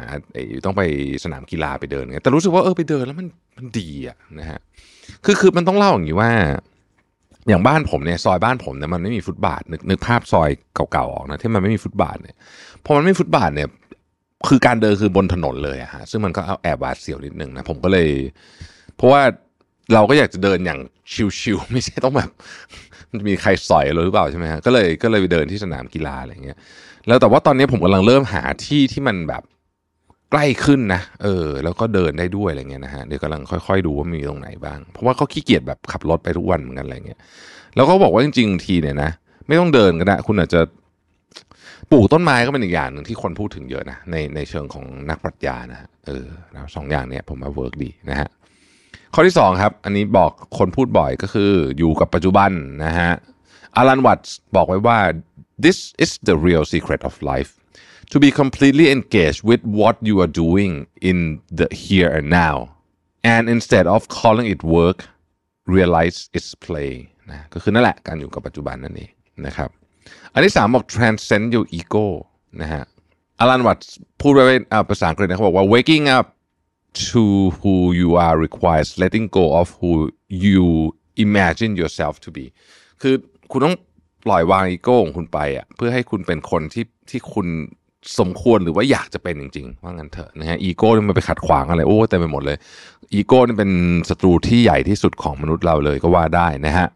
[0.66, 0.83] ต้องไป
[1.24, 4.61] สนามกีฬาไปเดินแต่รู้สึกว่าเออไปเดินแล้วมันมันดีอะนะฮะ
[5.24, 6.31] คือคือมันต้องเล่าอย่างนี้ว่า
[7.48, 10.50] อย่างบ้านผมเนี่ยซอยบ้านผมเนี่ยมันไม่มีฟุตบาทนึกนึกภาพซอย
[10.92, 12.37] เก่าๆออกนะที่มันไม่มีฟุตบาทเนี่ย
[12.85, 13.68] พอมันไม่มีฟุตบาทเนี่ย
[14.48, 18.09] คือการเดินคือบนถนนเลยอะฮะซึ่งมันก็เอาแอบหวาดเสียวนิดนึงนะผมก็เลย
[18.96, 19.22] เพราะว่า
[19.94, 20.81] เราก็อยากจะเดินอย่าง
[21.40, 22.31] ชิวๆไม่ใช่ต้องแบบ
[23.12, 26.59] มันจะมีใครสอยเราหรือเปล่าใช่ไหมฮะก็เลยก็เลยไปเดินที่สนามกีฬาอะไรเงี้ย
[27.09, 29.42] แล้วแต่ว่าตอนนี้ผมกำลังเริ่มหาที่ที่มันแบบ
[30.31, 37.18] ใกล้ขึ้นนะเออ แล้วก็เดินได้ด้วยอะไรเงี้ยนะฮะเดี๋ยวกำลังค่อยๆดูว่ามีตรงไหนบ้าง เพราะว่าเขาขี้เกียจแบบขับรถไปทุกวันเหมือนกันอะไรเงี้ย
[37.77, 39.11] แล้วก็บอกว่าจริงๆทีเนี่ยนะ
[39.46, 40.61] ไม่ต้องเดินก็ได้คุณอาจจะ
[41.90, 48.29] ปลูกต้นไม้ก็เป็นอีกอย่างหนึ่งที่คนพูดถึงเยอะนะในในเชิงของนักปรัชญานะเออแล้วสองอย่างเนี้ยผมว่าเวิร์กดีนะฮะ
[49.14, 52.51] ข้อที่2ครับอันนี้บอกคนพูดบ่อยก็คืออยู่กับปัจจุบัน
[52.85, 53.12] นะฮะ
[53.77, 54.20] อารันวัต
[54.57, 54.98] บอกไว้ว่า
[55.64, 57.51] this is the real secret of life
[58.12, 60.72] to be completely engaged with what you are doing
[61.11, 61.18] in
[61.59, 62.57] the here and now
[63.35, 64.98] and instead of calling it work
[65.77, 66.92] realize it's play
[67.31, 69.11] นะก็คือนั่นแหละการอยู่กับปัจจุบันนั่นเอง
[69.46, 69.68] นะครับ
[70.33, 72.07] อันที่สามบอก transcend your ego
[72.62, 72.83] นะฮะ
[73.40, 73.78] Alan Watts
[74.20, 74.57] พูดไว้
[74.90, 76.27] ภาษาอังกฤษนะเขาบอกว่า waking up
[77.09, 77.22] to
[77.59, 79.90] who you are requires letting go of who
[80.44, 80.66] you
[81.26, 82.44] imagine yourself to be
[83.02, 83.14] คือ
[83.50, 83.76] คุณต้อง
[84.24, 87.46] ปล่อยวางอีโก้ของคุณไปอะเพื่อให้คุณเป็นคนที่ที่คุณ
[88.18, 92.57] สมควรหรือว่าอยากจะเป็นจริง ๆ ว่างั้นเถอะนะฮะอีโก้นี่มันไปขัดขวางอะไรโอ้เต็มไปหมดเลย
[93.14, 93.70] อีโก้นี่เป็น
[94.09, 96.87] ศัตรูที่ใหญ่ที่สุดของมนุษย์เราเลยก็ว่าได้นะฮะ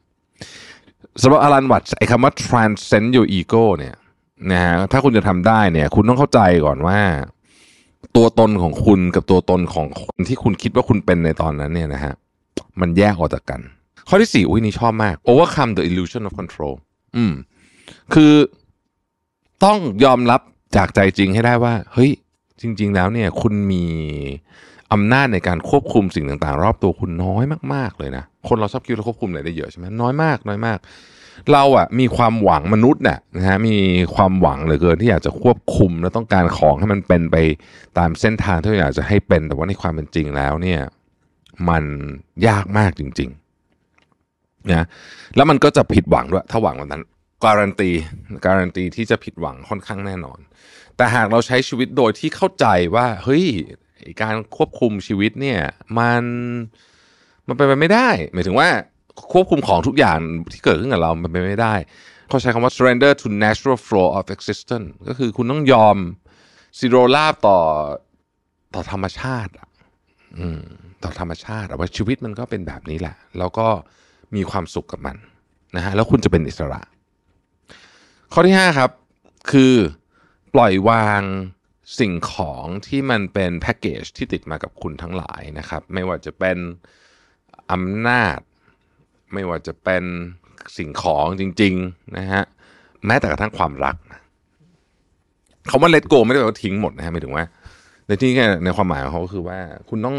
[1.23, 3.95] สำหรับอารันวัตไอ้คำว่า transcend your ego เนี่ย
[4.53, 6.99] นะฮะถ้าคุณจะทำได้เนี่ย คุณต้องเข้าใจก่อนว่า
[8.17, 12.15] ตัวตนของคุณกับตัวตนของคนที่คุณคิดว่าคุณเป็นในตอนนั้นเนี่ยนะฮะ
[12.81, 13.61] มันแยกออกจากกัน
[14.09, 16.75] ข้อที่สี่อุ้ยนี่ชอบมาก overcome the illusion of control
[17.17, 17.33] อืม
[18.15, 18.33] คือ
[19.65, 20.41] ต้องยอมรับ
[20.77, 22.11] จากใจจริงให้ได้ว่า เฮ้ย
[22.61, 23.85] จริง ๆ แล้วเนี่ย คุณมี
[24.93, 30.79] อำนาจในการควบคุมสิ่งต่าง ๆ รอบตัวคุณน้อยมาก ๆ เลยนะ คนเราชอบคิดเราควบคุมอะไรได้เยอะใช่ไหมน้อยมาก น้อยมาก
[31.53, 33.77] เราอะมีความหวังมนุษย์เนี่ยนะฮะมี
[34.15, 37.37] ความหวังเหลือเกินที่อยากจะควบคุมและต้องการของให้มันเป็นไป
[37.99, 40.81] ตามเส้นทางที่อยากจะให้เป็นแต่ว่าในความเป็นจริงแล้วเนี่ย
[41.69, 41.85] มัน
[42.49, 44.87] ยากมากจริงๆนะ
[45.37, 47.03] แล้วมันก็จะผิดหวังด้วย ถ้าหวังแบบนั้น
[47.45, 47.91] การันตี
[48.47, 50.39] การันตีที่จะผิดหวังค่อนข้างแน่นอน
[50.97, 53.45] แต่หากเราใช้ชีวิตโดยที่เข้าใจว่าเฮ้ย
[54.23, 55.61] การควบคุมชีวิตเนี่ย
[55.99, 56.25] มัน
[57.47, 58.69] มันเป็นไปไม่ได้ หมายถึงว่า
[59.33, 60.19] ควบคุมของทุกอย่าง
[60.53, 61.75] ที่เกิดขึ้นกับเรา มันเป็นไม่ได้
[62.29, 65.97] เขาใช้คำว่า surrender to natural flow of existence ก็คือคุณต้องยอม
[66.79, 67.59] ซีโรลาบต่อ
[68.75, 69.53] ต่อธรรมชาติ
[70.39, 70.61] อืม
[71.03, 73.67] ต่อธรรมชาติว่าชีวิตมันก็เป็นแบบนี้แหละ แล้วก็
[74.37, 75.17] มีความสุขกับมัน
[75.77, 76.81] นะฮะแล้วคุณจะเป็นอิสระ
[78.33, 78.91] ข้อที่ 5 ครับ
[79.51, 79.75] คือ
[80.55, 81.23] ปล่อยวาง
[82.01, 86.59] สิ่งของที่มันเป็นแพ็กเกจที่ติดมากับคุณทั้งหลายนะครับ ไม่ว่าจะเป็น
[87.73, 88.39] อำนาจ
[89.33, 90.05] ไม่ว่าจะเป็น
[90.77, 92.43] สิ่งของจริง ๆ นะฮะ
[93.07, 93.97] แม้แต่กระทั่งความรัก
[95.69, 97.45] เขาว่าเลตโกไม่ได้แปลว่าทิ้งหมดนะฮะหมายถึงว่า
[98.07, 99.59] ในที่นี้ในความหมายของเขาคือว่า
[99.89, 100.17] คุณต้อง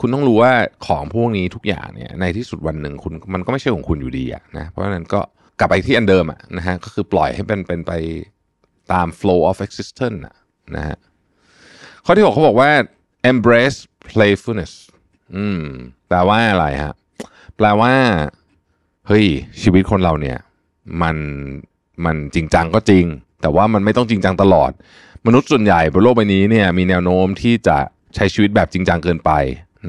[0.00, 0.52] คุณต้องรู้ว่า
[0.86, 5.20] ของพวกนี้ทุกอย่างเนี่ยในที่สุดวันหนึ่งคุณมันก็ไม่ใช่ของคุณอยู่ดีอะนะเพราะฉะนั้นก็
[5.58, 7.92] กลับไปที่อันเดิมอะนะฮะก็คือปล่อยให้เป็นเป็นไป
[8.92, 10.36] ตาม flow of existence ะ
[10.76, 10.96] นะฮะ
[12.04, 12.70] ข้อที่หกเขาบอกว่า
[13.30, 13.78] embrace
[14.10, 14.72] playfulness
[15.36, 15.62] อืม
[16.08, 16.94] แปลว่าอะไรฮะ
[17.56, 17.92] แปลว่า
[19.06, 19.26] เฮ้ย
[19.62, 20.38] ชีวิตคนเราเนี่ย
[21.02, 21.16] มัน
[22.04, 23.04] มันจริงจังก็จริง
[23.42, 24.70] แต่ว่ามันไม่ต้องจริงจังตลอด
[25.26, 27.78] มนุษย์ส่วนใหญ่บนโลกใบนี้เนี่ยมีแนวโน้มที่จะ
[28.14, 29.30] ใช้ชีวิตแบบจริงจังเกินไป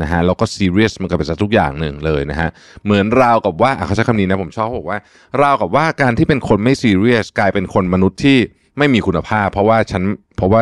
[0.02, 2.50] นะฮะแล้วก็ซีเรียสมันกับเป็นทุกอย่างหนึ่งเลยนะฮะ
[2.86, 5.00] เหมือนราวกับว่าเขาใช้คำนี้นะผมชอบบอกว่า
[5.42, 8.38] ราวกับว่าการที่เป็นคนไม่ซีเรียสกลายเป็นคนมนุษย์ที่
[8.78, 10.04] ไม่มีคุณภาพ เพราะว่าฉัน
[10.38, 10.62] เพราะว่า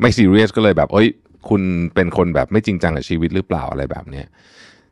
[0.00, 1.08] ไม่ซีเรียสก็เลยแบบ เอ้ย
[1.48, 1.62] คุณ
[1.94, 4.26] เป็นคนแบบไม่จริงจังกับชีวิตหรือเปล่าอะไรแบบเนี้ย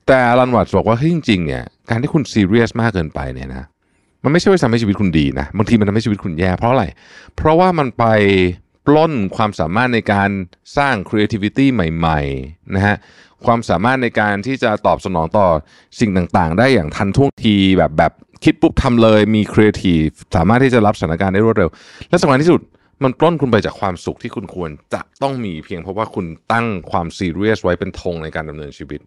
[0.08, 3.64] แต่รันวัตบอกว่าเฮ้ยจริงๆเนี่ยการที่คุณซีเรียสมากเกินไปเนี่ยนะ
[4.24, 6.84] มันไม่ใช่ว่าทำให้ชีวิตคุณดีนะบางทีมันทำให้ชีวิตคุณแย่เพราะอะไร
[7.36, 8.04] เพราะว่ามันไป
[8.86, 10.30] ปล้นความสามารถในการ
[10.76, 12.96] สร้าง creativity ใหม่ๆนะฮะ
[13.44, 15.46] ความสามารถในการที่จะตอบสนองต่อ
[16.00, 18.12] สิ่งต่างๆ ได้อย่างทันท่วงทีแบบแบบ
[18.44, 21.70] คิดปุ๊บทำเลยมี creative สามารถที่จะรับสถานการณ์ได้รวดเร็ว
[22.08, 22.60] และสำคัญที่สุด
[23.02, 29.00] มันปล้นคุณไปจากความสุขที่คุณควรจะต้องมีเพียงเพราะว่าคุณตั้งความซีเรียสไว้เป็นธงในการดำเนินชีวิต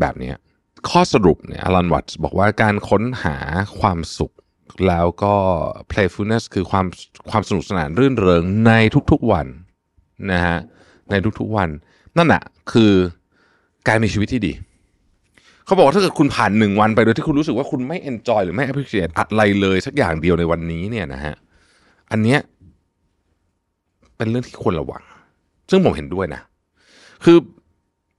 [0.00, 0.32] แบบนี้
[0.88, 3.36] ข้อสรุปเนี่ยอลันวัตบอกว่าการค้นหา
[3.80, 4.32] ความสุข
[4.88, 5.34] แล้วก็
[5.90, 6.86] playfulness คือความ
[7.30, 8.72] ความสนุกสนานรื่นเริงใน
[9.10, 9.46] ทุกๆวัน
[10.32, 10.58] นะฮะ
[11.10, 11.68] ในทุกๆวัน
[12.16, 12.92] นั่นแหะคือ
[13.88, 14.52] การมีชีวิตที่ดี
[15.64, 21.34] เขาบอกว่าถ้าเกิดคุณผ่านหนึ่งวันไปโดยที่คุณรู้สึกว่าคุณไม่ enjoy หรือไม่ appreciate อะไรเลยสักอย่างเดียวในวันนี้เนี่ยนะฮะ
[22.10, 22.40] อันเนี้ย
[24.16, 25.02] เป็นเรื่องที่ควรระวัง
[25.70, 26.42] ซึ่งผมเห็นด้วยนะ
[27.24, 27.36] คือ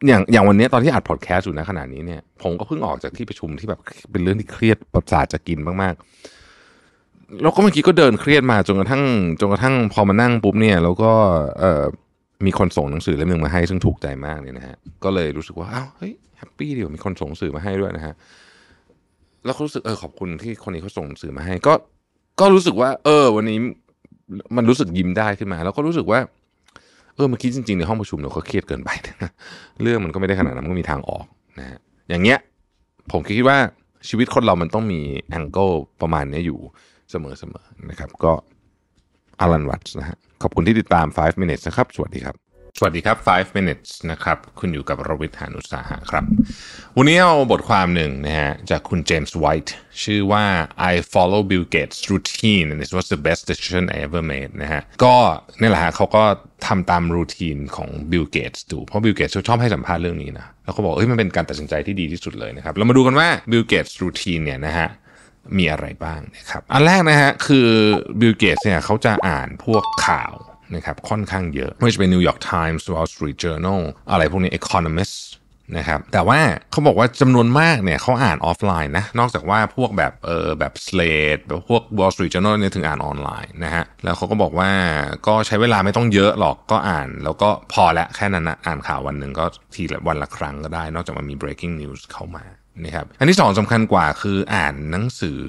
[0.06, 3.80] อย่างอย่างวันนี้ตอนที่อัดพอดแคสต์อยู่นะขณะนี้เนี่ยผมก็เพิ่งออกจากที่ประชุมที่แบบ
[4.12, 9.04] เป็นเรื่องที่เครียดประสาทจะกินมากๆ แล้วก็เมื่อกี้ก็เดินเครียดมาจนกระทั่ง
[9.40, 11.12] จนกระทั่งพอมานั่งปุ๊บเนี่ย แล้วก็
[11.60, 11.84] เอ่อ
[12.46, 18.14] มีคนส่งหนังสือเล่มหนึ่งมาให้ซึ่งถูกใจมากเนี่ยนะฮะก็เลยรู้สึกว่าอ้าวเฮ้ยแฮปปี้ดีว่ามีคนส่งหนังสือมาให้ด้วยนะฮะ
[19.46, 21.74] แล้วก็รู้สึกเออขอบคุณที่คนนี้เขาส่งหนังสือมาให้ ก็
[22.40, 23.60] ก็รู้สึกว่า เออ วันนี้
[24.56, 26.20] มันรู้สึกยิ้มได้ขึ้นมา แล้วก็รู้สึกว่า
[27.17, 28.89] เออเมื่อกี้จริงๆ ในห้องประชุมเราก็เครียดเกินไป
[29.82, 31.25] เรื่องมันก็ไม่ได้ขนาดนั้นมันก็มีทางออก
[31.60, 32.39] นะฮะอย่างเงี้ย
[33.12, 33.58] ผมคิดว่า
[34.10, 34.99] ชีวิตคนเรามันต้องมี
[35.30, 35.69] แองเกิล
[36.01, 36.60] ประมาณนี้อยู่
[37.10, 37.25] เสม
[37.62, 38.34] อๆนะครับ ก็
[39.39, 42.47] อารันวัตนะฮะขอบคุณที่ติดตาม 5 minutes นะครับ สวัสดีครับ
[42.80, 46.24] สวัสดีครับ 5 minutes นะครับ คุณอยู่กับรวิทยานุสาหะครับ
[46.98, 50.46] วันนี้เอาบทความหนึ่งนะฮะจากคุณเจมส์ไวท์ชื่อว่า
[50.92, 54.82] I follow Bill Gates routine and it was the best decision I ever made นะฮะ
[55.04, 55.16] ก็
[55.60, 56.24] นี่แหละฮะเขาก็
[56.68, 64.88] ทำตามรูทีนของ Bill Gates ดู เพราะ Bill Gates ชอบให้สัมภาษณ์เรื่องนี้นะ แล้วเขาบอกเฮ้ยมันเป็นการตัดสินใจที่ดีที่สุดเลยนะครับ เรามาดูกันว่า Bill Gates routine เนี่ยนะฮะ
[65.58, 67.68] มีอะไรบ้างนะครับ อันแรกนะฮะคือ
[68.20, 70.34] Bill Gates เนี่ยเขาจะอ่านพวกข่าว
[70.75, 75.17] นะครับค่อนข้างเยอะไม่ว่าจะเป็น New York Times Wall Street Journal อะไรพวกนี้ Economist
[75.77, 76.39] นะครับแต่ว่า
[76.71, 84.71] เขาบอกว่าจำนวนมากเนี่ยเขาอ่านออฟไลน์นะนอกจากว่าพวกแบบเออแบบ Slate แบบพวก Wall Street Journal เนี่ยถึงอ่านออนไลน์นะฮะแล้วเขาก็บอกว่า
[85.27, 92.45] ก็ใช้เวลาไม่ต้องเยอะหรอกก็อ่าน แล้วก็พอละแค่นั้นนะอ่านข่าววันหนึ่งก็ทีละวันละครั้งก็ได้ นอกจากมันมี breaking news เข้ามา
[92.84, 95.41] นะครับอันที่สองสำคัญกว่าคืออ่านหนังสือ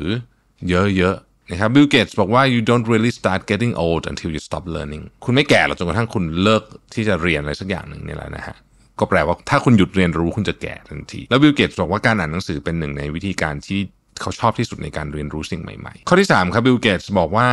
[0.68, 6.63] เยอะๆ นะครับบิลเกตส์บอกว่า you don't really start getting old until you stop learning คุณไม่แก่หรอกจนกระทั่งคุณเลิก
[6.95, 8.57] ที่จะเรียนอะไรสักอย่างหนึ่งนี่แหละนะฮะ
[8.99, 13.81] ก็แปลว่าถ้าคุณหยุดเรียนรู้คุณจะแก่ทันที แล้วบิลเกตส์บอกว่าการอ่านหนังสือเป็นหนึ่งในวิธีการที่
[14.21, 17.49] เขาชอบที่สุดในการเรียนรู้สิ่งใหม่ๆ ข้อที่ 3 ครับบิลเกตส์บอกว่า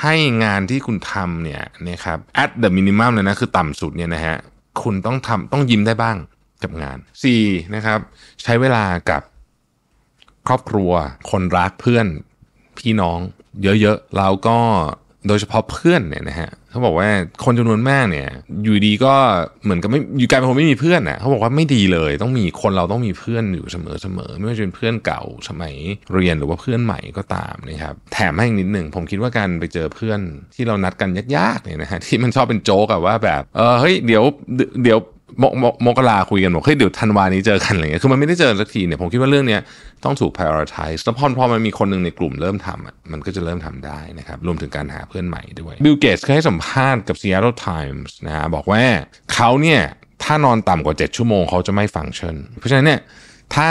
[0.00, 4.36] ให้งานที่คุณทำเนี่ยนะครับ at the minimum เลยนะคือต่ำสุดเนี่ยนะฮะ
[4.82, 6.16] คุณต้องทำต้องยิ้มได้บ้าง
[6.62, 6.98] กับงาน
[7.36, 7.74] 4.
[7.74, 7.98] นะครับ
[8.42, 9.22] ใช้เวลากับ
[10.46, 10.92] ครอบครัว
[11.30, 12.06] คนรักเพื่อน
[12.78, 13.18] พี่น้อง
[13.62, 14.58] เยอะๆ แล้วก็
[15.28, 17.08] โดยเฉพาะเพื่อนเนี่ยนะฮะเขาบอกว่า
[17.44, 18.28] คนจำนวนมากเนี่ย
[18.62, 19.14] อยู่ดีก็
[19.64, 25.74] เหมือนกับไม่อยู่กลายเป็นคนไม่มีเพื่อนอะเขาบอกว่าไม่ดีเลย ต้องมีคนเราต้องมีเพื่อนอยู่เสมอๆไม่ว่าจะเป็นเพื่อนเก่าสมัย
[26.14, 30.20] เรียนหรือว่าเพื่อนใหม่ก็ตามนะครับแถมให้อีกนิดหนึ่งผมคิดว่าการไปเจอเพื่อน
[30.54, 34.22] ที่เรานัดกันยากๆเนี่ยนะฮะที่มันชอบเป็นโจ๊กอะว่าแบบเออเฮ้ยเดี๋ยว
[34.82, 34.98] เดี๋ยว
[35.42, 39.60] มมมกราคุยกันบอกเฮ้ยเดี๋ยวธันวานี้เจอกันอะไรเงี้ยคือมันไม่ได้เจอสักทีเนี่ยผมคิดว่าเรื่องเนี้ย
[40.04, 48.82] ต้องถูก prioritize แล้วพอพอมันมีคนหนึ่งในกลุ่มเริ่มทำอะมันก็จะเริ่มทำได้นะครับ รวมถึงการหาเพื่อนใหม่ด้วยบิลเกตส์เคยให้สัมภาษณ์กับ Seattle Times นะฮะบอกว่า
[49.34, 49.80] เขาเนี่ย
[50.22, 53.00] ถ้านอนต่ำกว่า 7 ชั่วโมงเขาจะไม่ฟังก์ชันเพราะฉะนั้นเนี่ย
[53.54, 53.68] ถ้า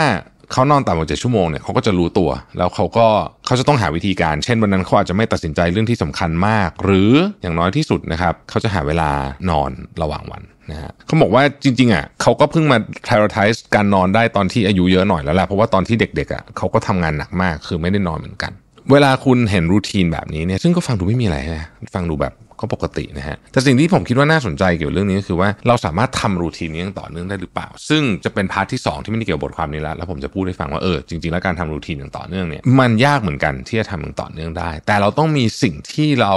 [0.52, 3.06] เขานอนต่ำกว่าเจ็ดชั่วโมงเนี่ยเขาก็จะรู้ตัว แล้วเขาก็
[3.46, 9.10] เขาจะต้องหาวิธีการ เช่นวันนั้นเขาอาจจะไม่ตัดสินใจเรื่องที่สำคัญมาก หรืออย่างน้อยที่สุดนะครับเขาจะหาเวลา
[9.50, 9.70] นอน
[10.02, 18.52] ระหว่างวันนะฮะเขาบอกว่าจริงๆอะเขาก็เพิ่งมา prioritize การนอนได้ตอนที่อายุเยอะหน่อยแล้วแหละเพราะว่าตอนที่เด็กๆอะเขาก็ทำงานหนักมากคือไม่ได้นอนเหมือนกัน
[18.92, 22.32] เวลาคุณเห็น routine แบบนี้เนี่ยซึ่งก็ฟังดูไม่มีอะไรนะฟังดูแบบ
[22.62, 36.34] ก็ปกตินะฮะแต่สิ่งที่ผมคิดว่าน่าสนใจเกี่ยวกับเรื่องนี้ก็คือว่าเราสามารถทำ routine นี้อย่างต่อเนื่องได้หรือเปล่า ซึ่งจะเป็น part ที่ 2 ที่ไม่ได้เกี่ยวกับบทความนี้แล้วแล้วผมจะพูดให้ฟังว่าเออจริงๆแล้วการทำ routine อย่างต่อเนื่องเนี่ยมันยากเหมือนกันที่จะทำอย่างต่อเนื่องได้ แต่เราต้องมีสิ่งที่เรา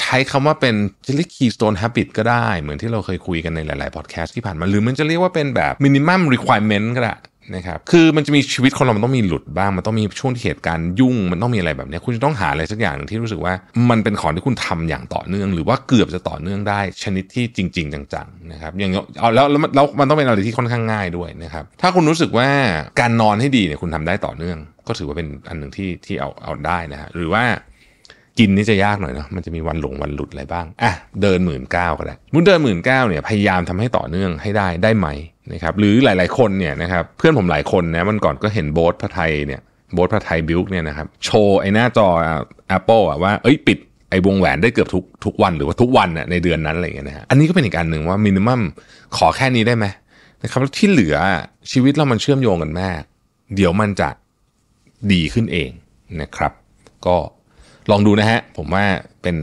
[0.00, 0.74] ใช้คำว่าเป็น
[1.06, 7.14] จะเรียก keystone habit ก็ได้ เหมือนที่เราเคยคุยกันในหลายๆพอดแคสต์ที่ผ่านมาหรือมันจะเรียกว่าเป็นแบบ minimum requirement ก็ได้
[7.54, 13.54] นะครับคือมันจะมีชีวิตคนเรามันต้องมีหลุดบ้าง มันต้องมีช่วงที่เหตุการณ์ยุ่ง มันต้องมีอะไรแบบนี้คุณจะต้องหาอะไรสักอย่างที่รู้สึกว่า
[13.90, 22.48] มันเป็นของที่คุณทำอย่างต่อเนื่อง หรือว่าเกือบจะต่อเนื่องได้ ชนิดที่จริง ๆ จังๆนะครับอย่างเอาแล้วแล้วแล้วมันต้องเป็นอะไรที่ค่อนข้างง่ายด้วยนะครับถ้าคุณรู้สึกว่า
[23.00, 27.44] การนอนให้ดีเนี่ยคุณทำได้ต่อเนื่อง ก็ถือว่าเป็นอันหนึ่งที่ที่เอาเอาได้นะฮะหรือว่า
[28.38, 35.08] กินนี่จะยากหน่อยเนาะมันจะมีวันหลงวันหลุดอะไรบ้างอะเดินหมื่นเก้าก็ได้มุนเดินหมื่นเก้าเนี่ยพยายามทำให้ต่อเนื่องให้ได้ได้ไหม
[35.52, 39.60] นะครับหรือหลาย ๆคนเนี่ยนะครับเพื่อนผมหลายคนนะมันก่อนก็เห็นโบ๊ทพระไทยเนี่ย
[39.94, 42.08] โบ๊ทพระไทยบิลเนี่ยนะครับโชว์ไอ้หน้าจอ
[42.76, 43.78] Apple อะว่าเอ้ยปิด
[44.10, 48.60] ไอ้วงแหวนได้เกือบทุกทุกวันหรือว่าทุกวันน่ะในเดือนนั้นอะไรอย่างเงี้ยนะฮะอันนี้ก็เป็นอีกการหนึ่งว่ามินิมัม
[49.16, 49.86] ขอแค่นี้ได้ไหม
[50.42, 51.16] นะครับแล้วที่เหลือ
[51.72, 53.00] ชีวิตเรามันเชื่อมโยงกันมาก
[53.54, 54.08] เดี๋ยวมันจะ
[55.12, 55.70] ดีขึ้นเอง
[56.20, 56.52] นะครับ
[57.06, 57.16] ก็
[57.90, 58.84] ลองดูนะฮะ ผมว่า
[59.22, 59.36] เป็น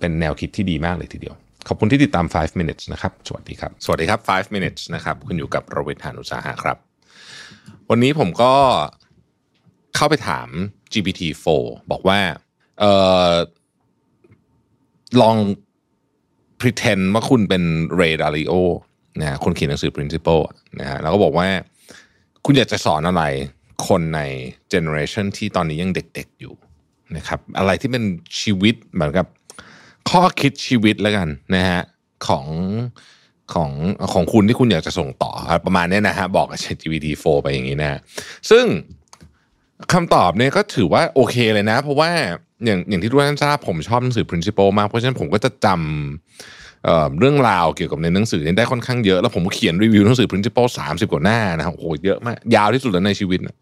[0.00, 1.34] เป็นแนวคิดที่ดีมากเลยทีเดียว
[1.68, 6.76] ขอบคุณที่ติดตาม 5 minutes นะครับ สวัสดีครับ สวัสดีครับ 5 minutes นะครับคุณอยู่กับโรเบิร์ตหานุสาหะครับ
[7.90, 8.52] วันนี้ผมก็
[9.96, 10.48] เข้าไปถาม
[10.92, 11.46] GPT-4
[11.90, 12.18] บอกว่า
[12.80, 12.84] เอ
[13.30, 13.32] อ
[15.20, 15.36] ลอง
[16.60, 17.62] pretend ว่าคุณเป็น
[18.00, 18.54] Ray Dalio
[19.20, 20.42] นะคนเขียนหนังสือ principle
[20.80, 21.48] นะฮะแล้วก็บอกว่า
[22.44, 23.22] คุณอยากจะสอนอะไร
[23.88, 24.20] คนใน
[24.72, 26.54] generation ที่ตอนนี้ยังเด็กๆอยู่
[27.16, 28.04] นะครับอะไรที่เป็น
[28.40, 29.26] ชีวิตเหมือนกับ
[30.10, 31.82] ข้อคิดชีวิตแล้วกันนะฮะ
[32.26, 32.46] ของ
[33.54, 33.70] ของ
[34.12, 38.00] ของคุณที่คุณอยากจะส่งต่อครับประมาณนี้นะฮะบอกกับ GPT-4 ไปอย่างนี้นะ
[38.50, 38.64] ซึ่ง
[39.92, 42.10] คำตอบเนี่ยก็ถือว่าโอเคเลยนะ เพราะว่า
[42.64, 53.56] อย่างอย่างที่ทุกท่านทราบผมชอบหนังสือ principle มาก เพราะฉะนั้นผมก็จะจำเเรื่องราวเกี่ยวกับในหนังสือนี้ได้ค่อนข้างเยอะ แล้วผมเขียนรีวิวหนังสือ principle 30 กว่าหน้านะโอ้โหเยอะมาก ยาวที่สุดแล้วในชีวิตนะ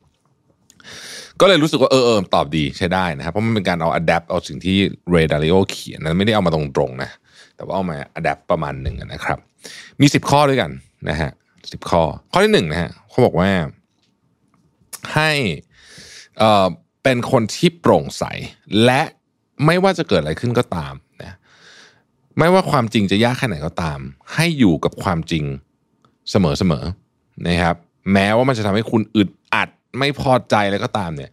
[1.40, 4.76] ก็เลยรู้สึกว่าเออเออตอบดีใช้ได้นะครับเพราะมันเป็นการเอา adapt เอาสิ่งที่
[5.10, 7.10] เรดาริโอเขียนนะไม่ได้เอามาตรงๆนะ
[7.56, 9.38] แต่ว่าเอามา adapt ประมาณหนึ่งนะครับ
[10.00, 10.70] มีสิบข้อด้วยกัน
[11.08, 11.30] นะฮะ
[11.72, 12.02] สิบข้อ
[12.32, 13.50] ข้อที่หนึ่งนะฮะเขาบอกว่า
[15.14, 15.30] ให้
[16.38, 16.66] เอ่อ
[17.02, 18.24] เป็นคนที่โปร่งใส
[18.84, 19.02] และ
[19.66, 21.36] ไม่ว่าจะเกิดอะไรขึ้นก็ตามนะ
[22.38, 23.98] ไม่ว่าความจริงจะยากแค่ไหนก็ตาม
[24.34, 25.44] ให้อยู่กับความจริง
[26.30, 26.36] เส
[26.70, 27.76] มอๆนะครับ
[28.12, 29.28] แม้ว่ามันจะทำให้คุณอึด
[29.98, 31.30] ไม่พอใจแล้วก็ตามเนี่ย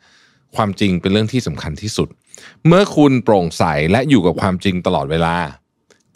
[0.56, 2.08] ความจริงเป็นเรื่องที่สำคัญที่สุด
[2.68, 5.36] เมื่อคุณโปร่งใสและอยู่กับความจริงตลอดเวลา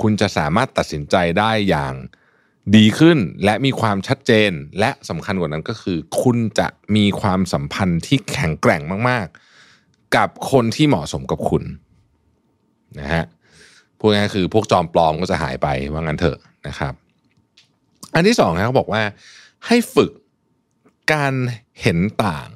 [0.02, 1.94] คุณจะสามารถตัดสินใจได้อย่าง
[2.76, 9.28] ดีขึ้นและมีความชัดเจนและสำคัญกว่านั้นก็คือ คุณจะมีความสัมพันธ์ที่แข็งแกร่งมาก
[9.70, 11.64] ๆ กับคนที่เหมาะสมกับคุณ
[13.00, 13.26] นะฮะ
[14.00, 16.38] พวกนี้คือพวกจอมปลอมก็จะหายไปว่างั้นเถอะ
[16.68, 16.94] นะครับ
[18.14, 19.02] อันที่สองนะเขาบอกว่า
[19.68, 20.12] ให้ฝึก
[21.12, 21.34] การ
[21.82, 22.50] เห็นต่าง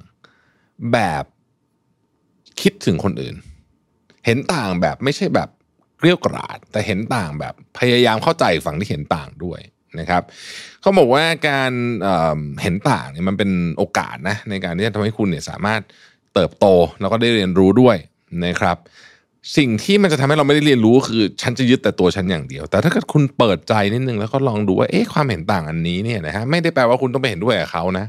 [0.94, 1.24] แบบ
[2.62, 3.36] คิดถึงคนอื่น
[4.26, 5.50] เห็นต่างแบบไม่ใช่แบบ
[5.98, 9.60] เกลี้ยกราด แต่เห็นต่างแบบพยายามเข้าใจฝั่งที่เห็นต่างด้วย
[10.00, 10.24] นะครับ
[10.82, 11.72] เขาบอกว่าการ
[12.04, 15.82] เเห็นต่างเนี่ยมันเป็นโอกาสนะในการที่จะทำให้คุณเนี่ยสามารถ
[16.34, 16.66] เติบโต
[17.02, 17.98] แล้วก็ได้เรียนรู้ด้วย
[18.46, 18.78] นะครับ
[19.58, 28.06] สิ่งที่มันจะทำให้เราไม่ได้เรียนรู้คือ ฉันจะยึดแต่ตัวฉันอย่างเดียว แต่ถ้าเกิดคุณเปิดใจนิดนึงแล้วก็ลองดูว่าเอ๊ะความเห็นต่างอันนี้เนี่ยนะฮะไม่ได้แปลว่าคุณต้องไปเห็นด้วยกับเขานะ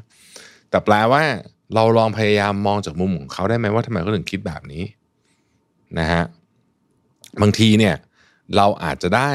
[0.70, 1.22] แต่แปลว่า
[1.74, 4.84] เราลองพยายามมองจากมุมของเขาได้ไหมว่าทำไมเขาถึงคิดแบบนี้
[5.98, 6.22] นะฮะ
[7.42, 7.96] บางทีเนี่ย
[8.56, 9.30] เราอาจจะได้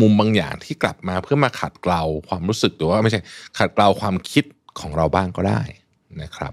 [0.00, 3.20] มุมบางอย่างที่กลับมาเพื่อมาขัดเกลาความรู้สึกหรือว่าไม่ใช่
[3.58, 4.44] ขัดเกลาความคิด
[4.80, 5.62] ของเราบ้างก็ได้
[6.22, 6.52] นะครับ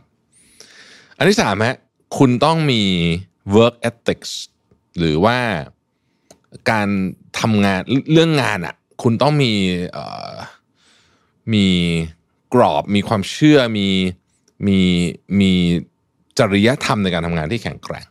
[1.18, 1.78] อันที่สามฮะ
[2.18, 2.84] คุณต้องมี
[3.56, 4.32] work ethics
[4.98, 5.38] หรือว่า
[6.72, 6.88] การ
[7.40, 7.82] ทำงาน
[8.12, 9.54] เรื่องงานอะ่ะ คุณต้องมี
[11.54, 11.68] มี
[12.54, 13.90] กรอบมีความเชื่อมี
[14.68, 14.80] มี
[15.40, 15.52] มี
[16.40, 18.08] จริยธรรมในการทำงานที่แข็งแกร่ง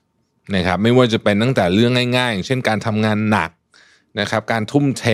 [0.57, 3.51] นะครับไม่ว่าจะเป็นตั้งแต่เรื่องง่ายๆอย่างเช่นการทำงานหนัก
[4.20, 5.05] นะครับการทุ่มเท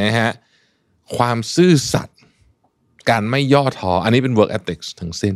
[0.00, 0.30] นะฮะ
[1.16, 2.18] ความซื่อสัตย์
[3.10, 5.34] การไม่ย่อท้ออันนี้เป็น work ethics ทั้งสิ้น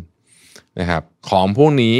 [0.80, 1.98] นะครับของพวกนี้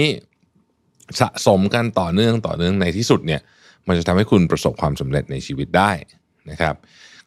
[1.20, 3.40] สะสมกันต่อเนื่องต่อเนื่องในที่สุดเนี่ย
[3.86, 5.92] มันจะทำให้คุณประสบความสำเร็จในชีวิตได้
[6.50, 6.74] นะครับ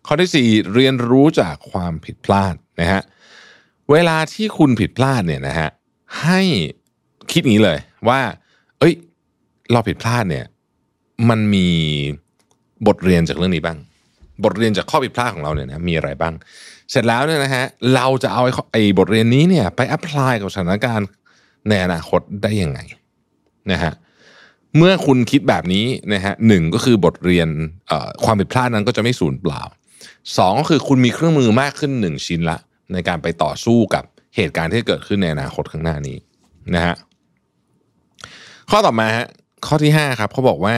[0.07, 3.01] ข้อที่ 4 เรียนรู้จากความผิดพลาดนะฮะ
[3.91, 5.69] เวลาที่คุณผิดพลาดเนี่ยนะฮะ
[6.21, 6.41] ให้
[7.31, 7.77] คิดนี้เลย
[8.09, 8.21] ว่า
[8.79, 8.93] เอ้ย
[9.71, 10.45] เราผิดพลาดเนี่ย
[11.29, 11.67] มันมี
[12.87, 13.77] บทเรียนจากเรื่องนี้บ้าง
[14.43, 16.33] บทเรียนจากข้อผิดพลาดของเราเนี่ยนะมีอะไรบ้าง
[16.91, 17.65] เสร็จแล้วเนี่ยนะฮะ
[17.95, 21.07] เราจะเอาไอ้บทเรียนนี้เนี่ยไปแอพพลายกับสถานการณ์
[21.69, 22.79] ในอนาคตได้ยังไง
[23.71, 23.93] นะฮะ
[24.77, 27.47] เมื่อคุณคิดแบบนี้นะฮะหนึ่งก็คือบทเรียน
[28.25, 29.61] ความผิดพลาดนั้นก็จะไม่สูญเปล่า
[30.37, 32.59] สองก็คือคุณมีเครื่องมือมากขึ้นหนึ่งชิ้นละ
[32.93, 34.03] ในการไปต่อสู้กับ
[34.35, 36.17] เหตุการณ์ที่เกิดขึ้นในอนาคตข้างหน้านี้
[36.75, 36.95] นะฮะ
[38.69, 39.27] ข้อต่อมาฮะ
[39.67, 40.75] ข้อที่5ครับเขาบอกว่า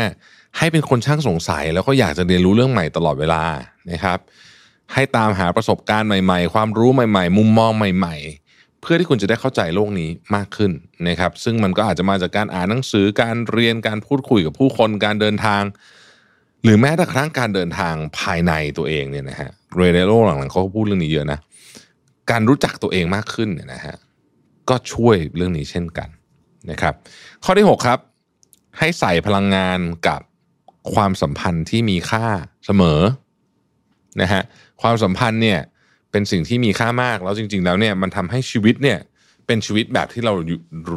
[0.57, 3.43] ให้เป็นคนช่างสงสัย แล้วก็อยากจะเรียนรู้เรื่องใหม่ตลอดเวลา
[3.91, 4.20] นะครับ
[4.93, 8.16] ให้ตามหาประสบการณ์ใหม่ ๆ ความรู้ใหม่ๆ มุมมองใหม่
[8.49, 10.72] ๆ เพื่อที่คุณจะได้เข้าใจโลกนี้มากขึ้น
[11.07, 15.63] นะครับ ซึ่งมันก็อาจจะมาจากการอ่านหนังสือการเรียนการพูดคุยกับผู้คนการเดินทาง
[16.63, 21.39] หรือแม้แต่ครั้งการเดินทางภายในตัวเองเนี่ยนะฮะเรเดโลหลังๆเขาก็พูดเรื่องนี้เยอะนะ
[22.32, 23.95] การรู้จักตัวเองมากขึ้นเนี่ยนะฮะ
[24.69, 26.09] ก็ช่วยเรื่องนี้เช่นกัน
[26.71, 26.93] นะครับ
[27.43, 27.99] ข้อที่ 6 ครับ
[28.78, 30.21] ให้ใส่พลังงานกับ
[30.93, 32.26] ความสัมพันธ์ที่มีค่า
[32.65, 33.01] เสมอ
[34.21, 34.41] นะฮะ
[34.82, 35.59] ความสัมพันธ์เนี่ย
[36.11, 38.99] เป็นสิ่งที่มีค่ามากแล้วจริง ๆ แล้วเนี่ยมันทำให้ชีวิตเนี่ย
[39.47, 40.34] เป็นชีวิตแบบที่เรา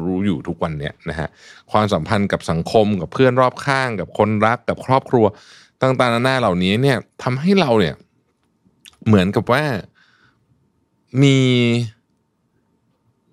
[0.05, 1.29] รู้อยู่ทุกวันเนี่ยนะฮะ
[1.73, 5.27] ความสัมพันธ์กับสังคมกับเพื่อนรอบข้าง กับคนรักกับครอบครัว
[5.83, 7.95] ต่างๆนานาเหล่านี้เนี่ยทำให้เราเนี่ย
[9.07, 9.65] เหมือนกับว่า
[11.23, 11.37] มี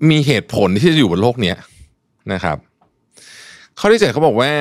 [0.10, 1.58] มีเหตุผลที่จะอยู่บนโลกเนี้ย
[2.34, 2.58] นะครับ
[3.80, 4.52] ข้อที่เจ็ดเขาบอกว่า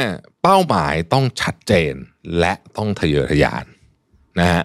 [0.43, 1.95] เป้าหมายต้องชัดเจน
[2.39, 3.65] และต้องทะเยอทะยาน
[4.41, 4.63] นะฮะ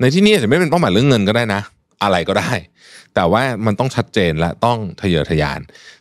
[0.00, 1.62] ในที่นี้อาจจะไม่เป็นเป้าหมายเรื่องเงินก็ได้นะ
[2.02, 2.52] อะไรก็ได้
[3.14, 5.60] แต่ว่ามันต้องชัดเจนและต้องทะเยอทะยาน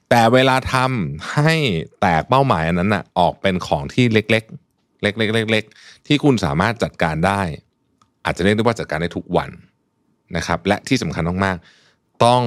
[0.10, 1.54] แต่เวลาทำให้
[2.02, 7.42] แตกเป้าหมายอันนั้นนะออกเป็นของที่เล็กๆ เล็กๆเล็กๆที่คุณสามารถจัดการได้
[8.26, 9.50] อาจจะเรียกได้ว่าจัดการได้ทุกวัน
[10.38, 11.79] นะครับ และที่สำคัญมากๆ
[12.26, 12.44] ต้อง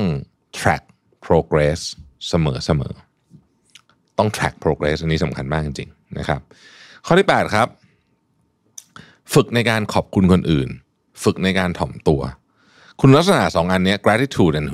[0.58, 0.82] track
[1.26, 1.80] progress
[2.28, 2.34] เส
[2.80, 6.40] มอๆต้อง track progress อันนี้สำคัญมากจริงๆนะครับ
[7.06, 7.68] ข้อที่ 8 ครับ
[9.34, 10.68] ฝึกในการขอบคุณคนอื่น
[11.24, 12.20] ฝึกในการถ่อมตัว
[13.00, 14.68] คุณลักษณะสองอันนี้ gratitude and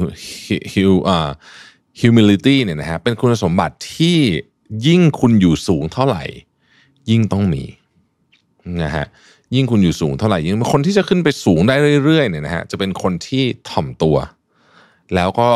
[2.00, 4.18] humility เนี่ยนะฮะเป็นคุณสมบัติที่
[4.86, 6.24] ยิ่งคุณอยู่สูงเท่าไหร่
[7.10, 7.64] ยิ่งต้องมี
[8.84, 9.06] นะฮะ
[9.54, 11.74] ยิ่งคุณอยู่สูงเท่าไหร่ยิ่งคนที่จะขึ้นไปสูงได้
[12.04, 14.16] เรื่อยๆเนี่ยนะฮะจะเป็นคนที่ถ่อมตัว
[15.14, 15.50] แล้วก็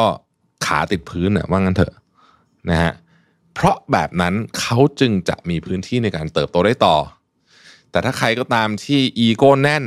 [0.67, 1.95] ขาติดพื้นน่ะว่างั้นเถอะ
[2.71, 2.93] นะฮะ
[3.55, 6.97] เพราะแบบนั้นเขาจึงจะมีพื้นที่ในการเติบโตได้ต่อ
[7.91, 9.85] แต่ถ้าใครก็ตามที่อีโก้แน่น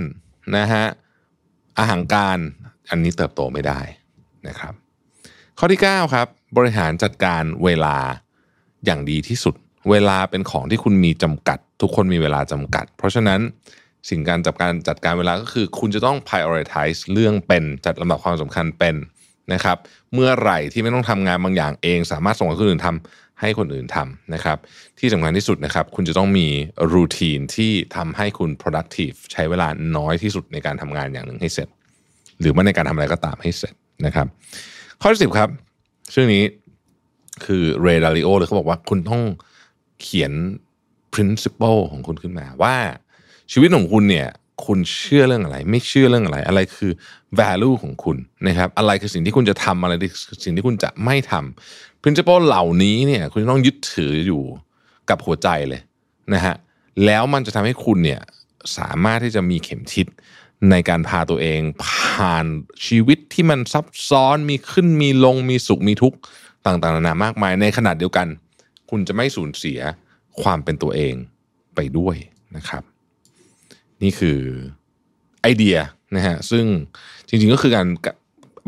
[0.58, 0.86] นะฮะ
[1.78, 2.38] อาหางการ
[2.90, 3.80] อันนี้เติบโตไม่ได้
[4.48, 4.74] นะครับ
[5.58, 7.98] ข้อที่ 9 ครับ บริหารจัดการเวลา
[8.86, 9.56] อย่างดีที่สุด
[9.90, 13.40] เวลาเป็นของที่คุณมีจำกัด ทุกคนมีเวลาจำกัด เพราะฉะนั้น
[14.10, 18.96] สิ่งการจัดการจัดการเวลาก็คือ คุณจะต้อง prioritize เรื่องเป็นจัดลำดับความสำคัญเป็น
[19.54, 19.78] นะครับ
[20.14, 24.58] เมื่อไหร่ที่ไม่ต้องทำงานบางอย่างเอง สามารถส่งให้คนอื่นทำให้คนอื่นทำนะครับ
[25.00, 26.48] ที่สำคัญที่สุดนะครับ คุณจะต้องมี
[26.94, 29.68] รูทีนที่ทำให้คุณ productive ใช้เวลา
[29.98, 31.68] น้อยที่สุดในการทำงานอย่างหนึ่งให้เสร็จ
[32.40, 33.74] หรือว่าในการทำอะไรก็ตามให้เสร็จ
[34.06, 34.28] นะครับ
[35.02, 35.50] ข้อที่สิบครับ
[36.14, 36.44] ชื่อนี้
[37.46, 39.22] คือเรดาริโอเลยเขาบอกว่าคุณต้อง
[40.02, 40.32] เขียน
[41.14, 42.76] principle ของคุณขึ้นมาว่า
[43.52, 44.28] ชีวิตของคุณเนี่ย
[44.66, 46.92] คุณเชื่อเรื่องอะไร ไม่เชื่อเรื่องอะไร อะไรคือ
[47.40, 49.94] value ของคุณนะครับ อะไรคือสิ่งที่คุณจะทำอะไร
[50.28, 54.44] คือสิ่งที่คุณจะไม่ทำ principle เหล่านี้เนี่ย คุณต้องยึดถืออยู่
[55.10, 55.82] กับหัวใจเลย
[56.34, 56.56] นะฮะ
[57.06, 58.22] แล้วมันจะทำให้คุณเนี่ย
[58.78, 60.08] สามารถที่จะมีเข็มทิศ
[60.70, 62.46] ในการพาตัวเอง ผ่าน
[62.86, 66.18] ชีวิตที่มันซับซ้อนมีขึ้นมีลงมีสุขมีทุกข์
[66.66, 68.28] ต่างๆนานามากมาย ในขนาดเดียวกัน
[68.90, 69.80] คุณจะไม่สูญเสีย
[70.42, 71.14] ความเป็นตัวเอง
[71.76, 72.16] ไปด้วย
[72.56, 72.84] นะครับ
[74.06, 74.40] นี่คือ
[75.42, 75.78] ไอเดีย
[76.16, 76.66] นะฮะซึ่ง
[77.28, 77.88] จริงๆก็คือการ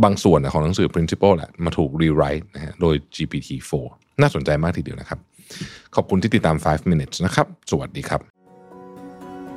[0.03, 3.85] บางส่วนของหนังสือ principle แหละมาถูก rewrite นะฮะโดย GPT-4
[4.21, 5.19] น่าสนใจมากทีเดียวนะครับ
[5.95, 8.21] ขอบคุณที่ติดตาม 5 minutes นะครับ สวัสดีครับ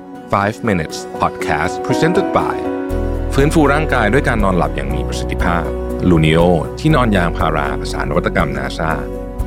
[0.02, 2.56] 5 minutes podcast presented by
[3.34, 5.64] ฟื้นฟูร่างกายด้วยการนอนหลับอย่างมีประสิทธิภาพ
[6.10, 6.40] ลูนิโอ
[6.80, 8.92] ที่นอนยางพาราภาษานวัตกรรมนาซา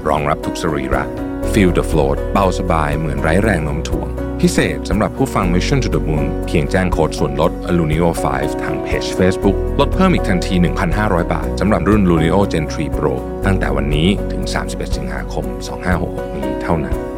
[0.08, 1.04] รองรับทุกสรีระ
[1.52, 4.10] Feel the float เบาสบายเหมือนไร้แรงโน้มถ่วง
[4.44, 10.56] พิเศษสำหรับผู้ฟัง Mission to the Moon เพียงแจ้งโค้ดส่วนลด Lunio 5 ทางเพจ Facebook ลดเพิ่มอีกทันที
[10.94, 13.14] 1,500 บาทสำหรับรุ่น Lunio Gen 3 Pro
[13.46, 15.46] ตั้งแต่วันนี้ถึง 31 สิงหาคม
[15.92, 17.13] 2566 นี้เท่านั้น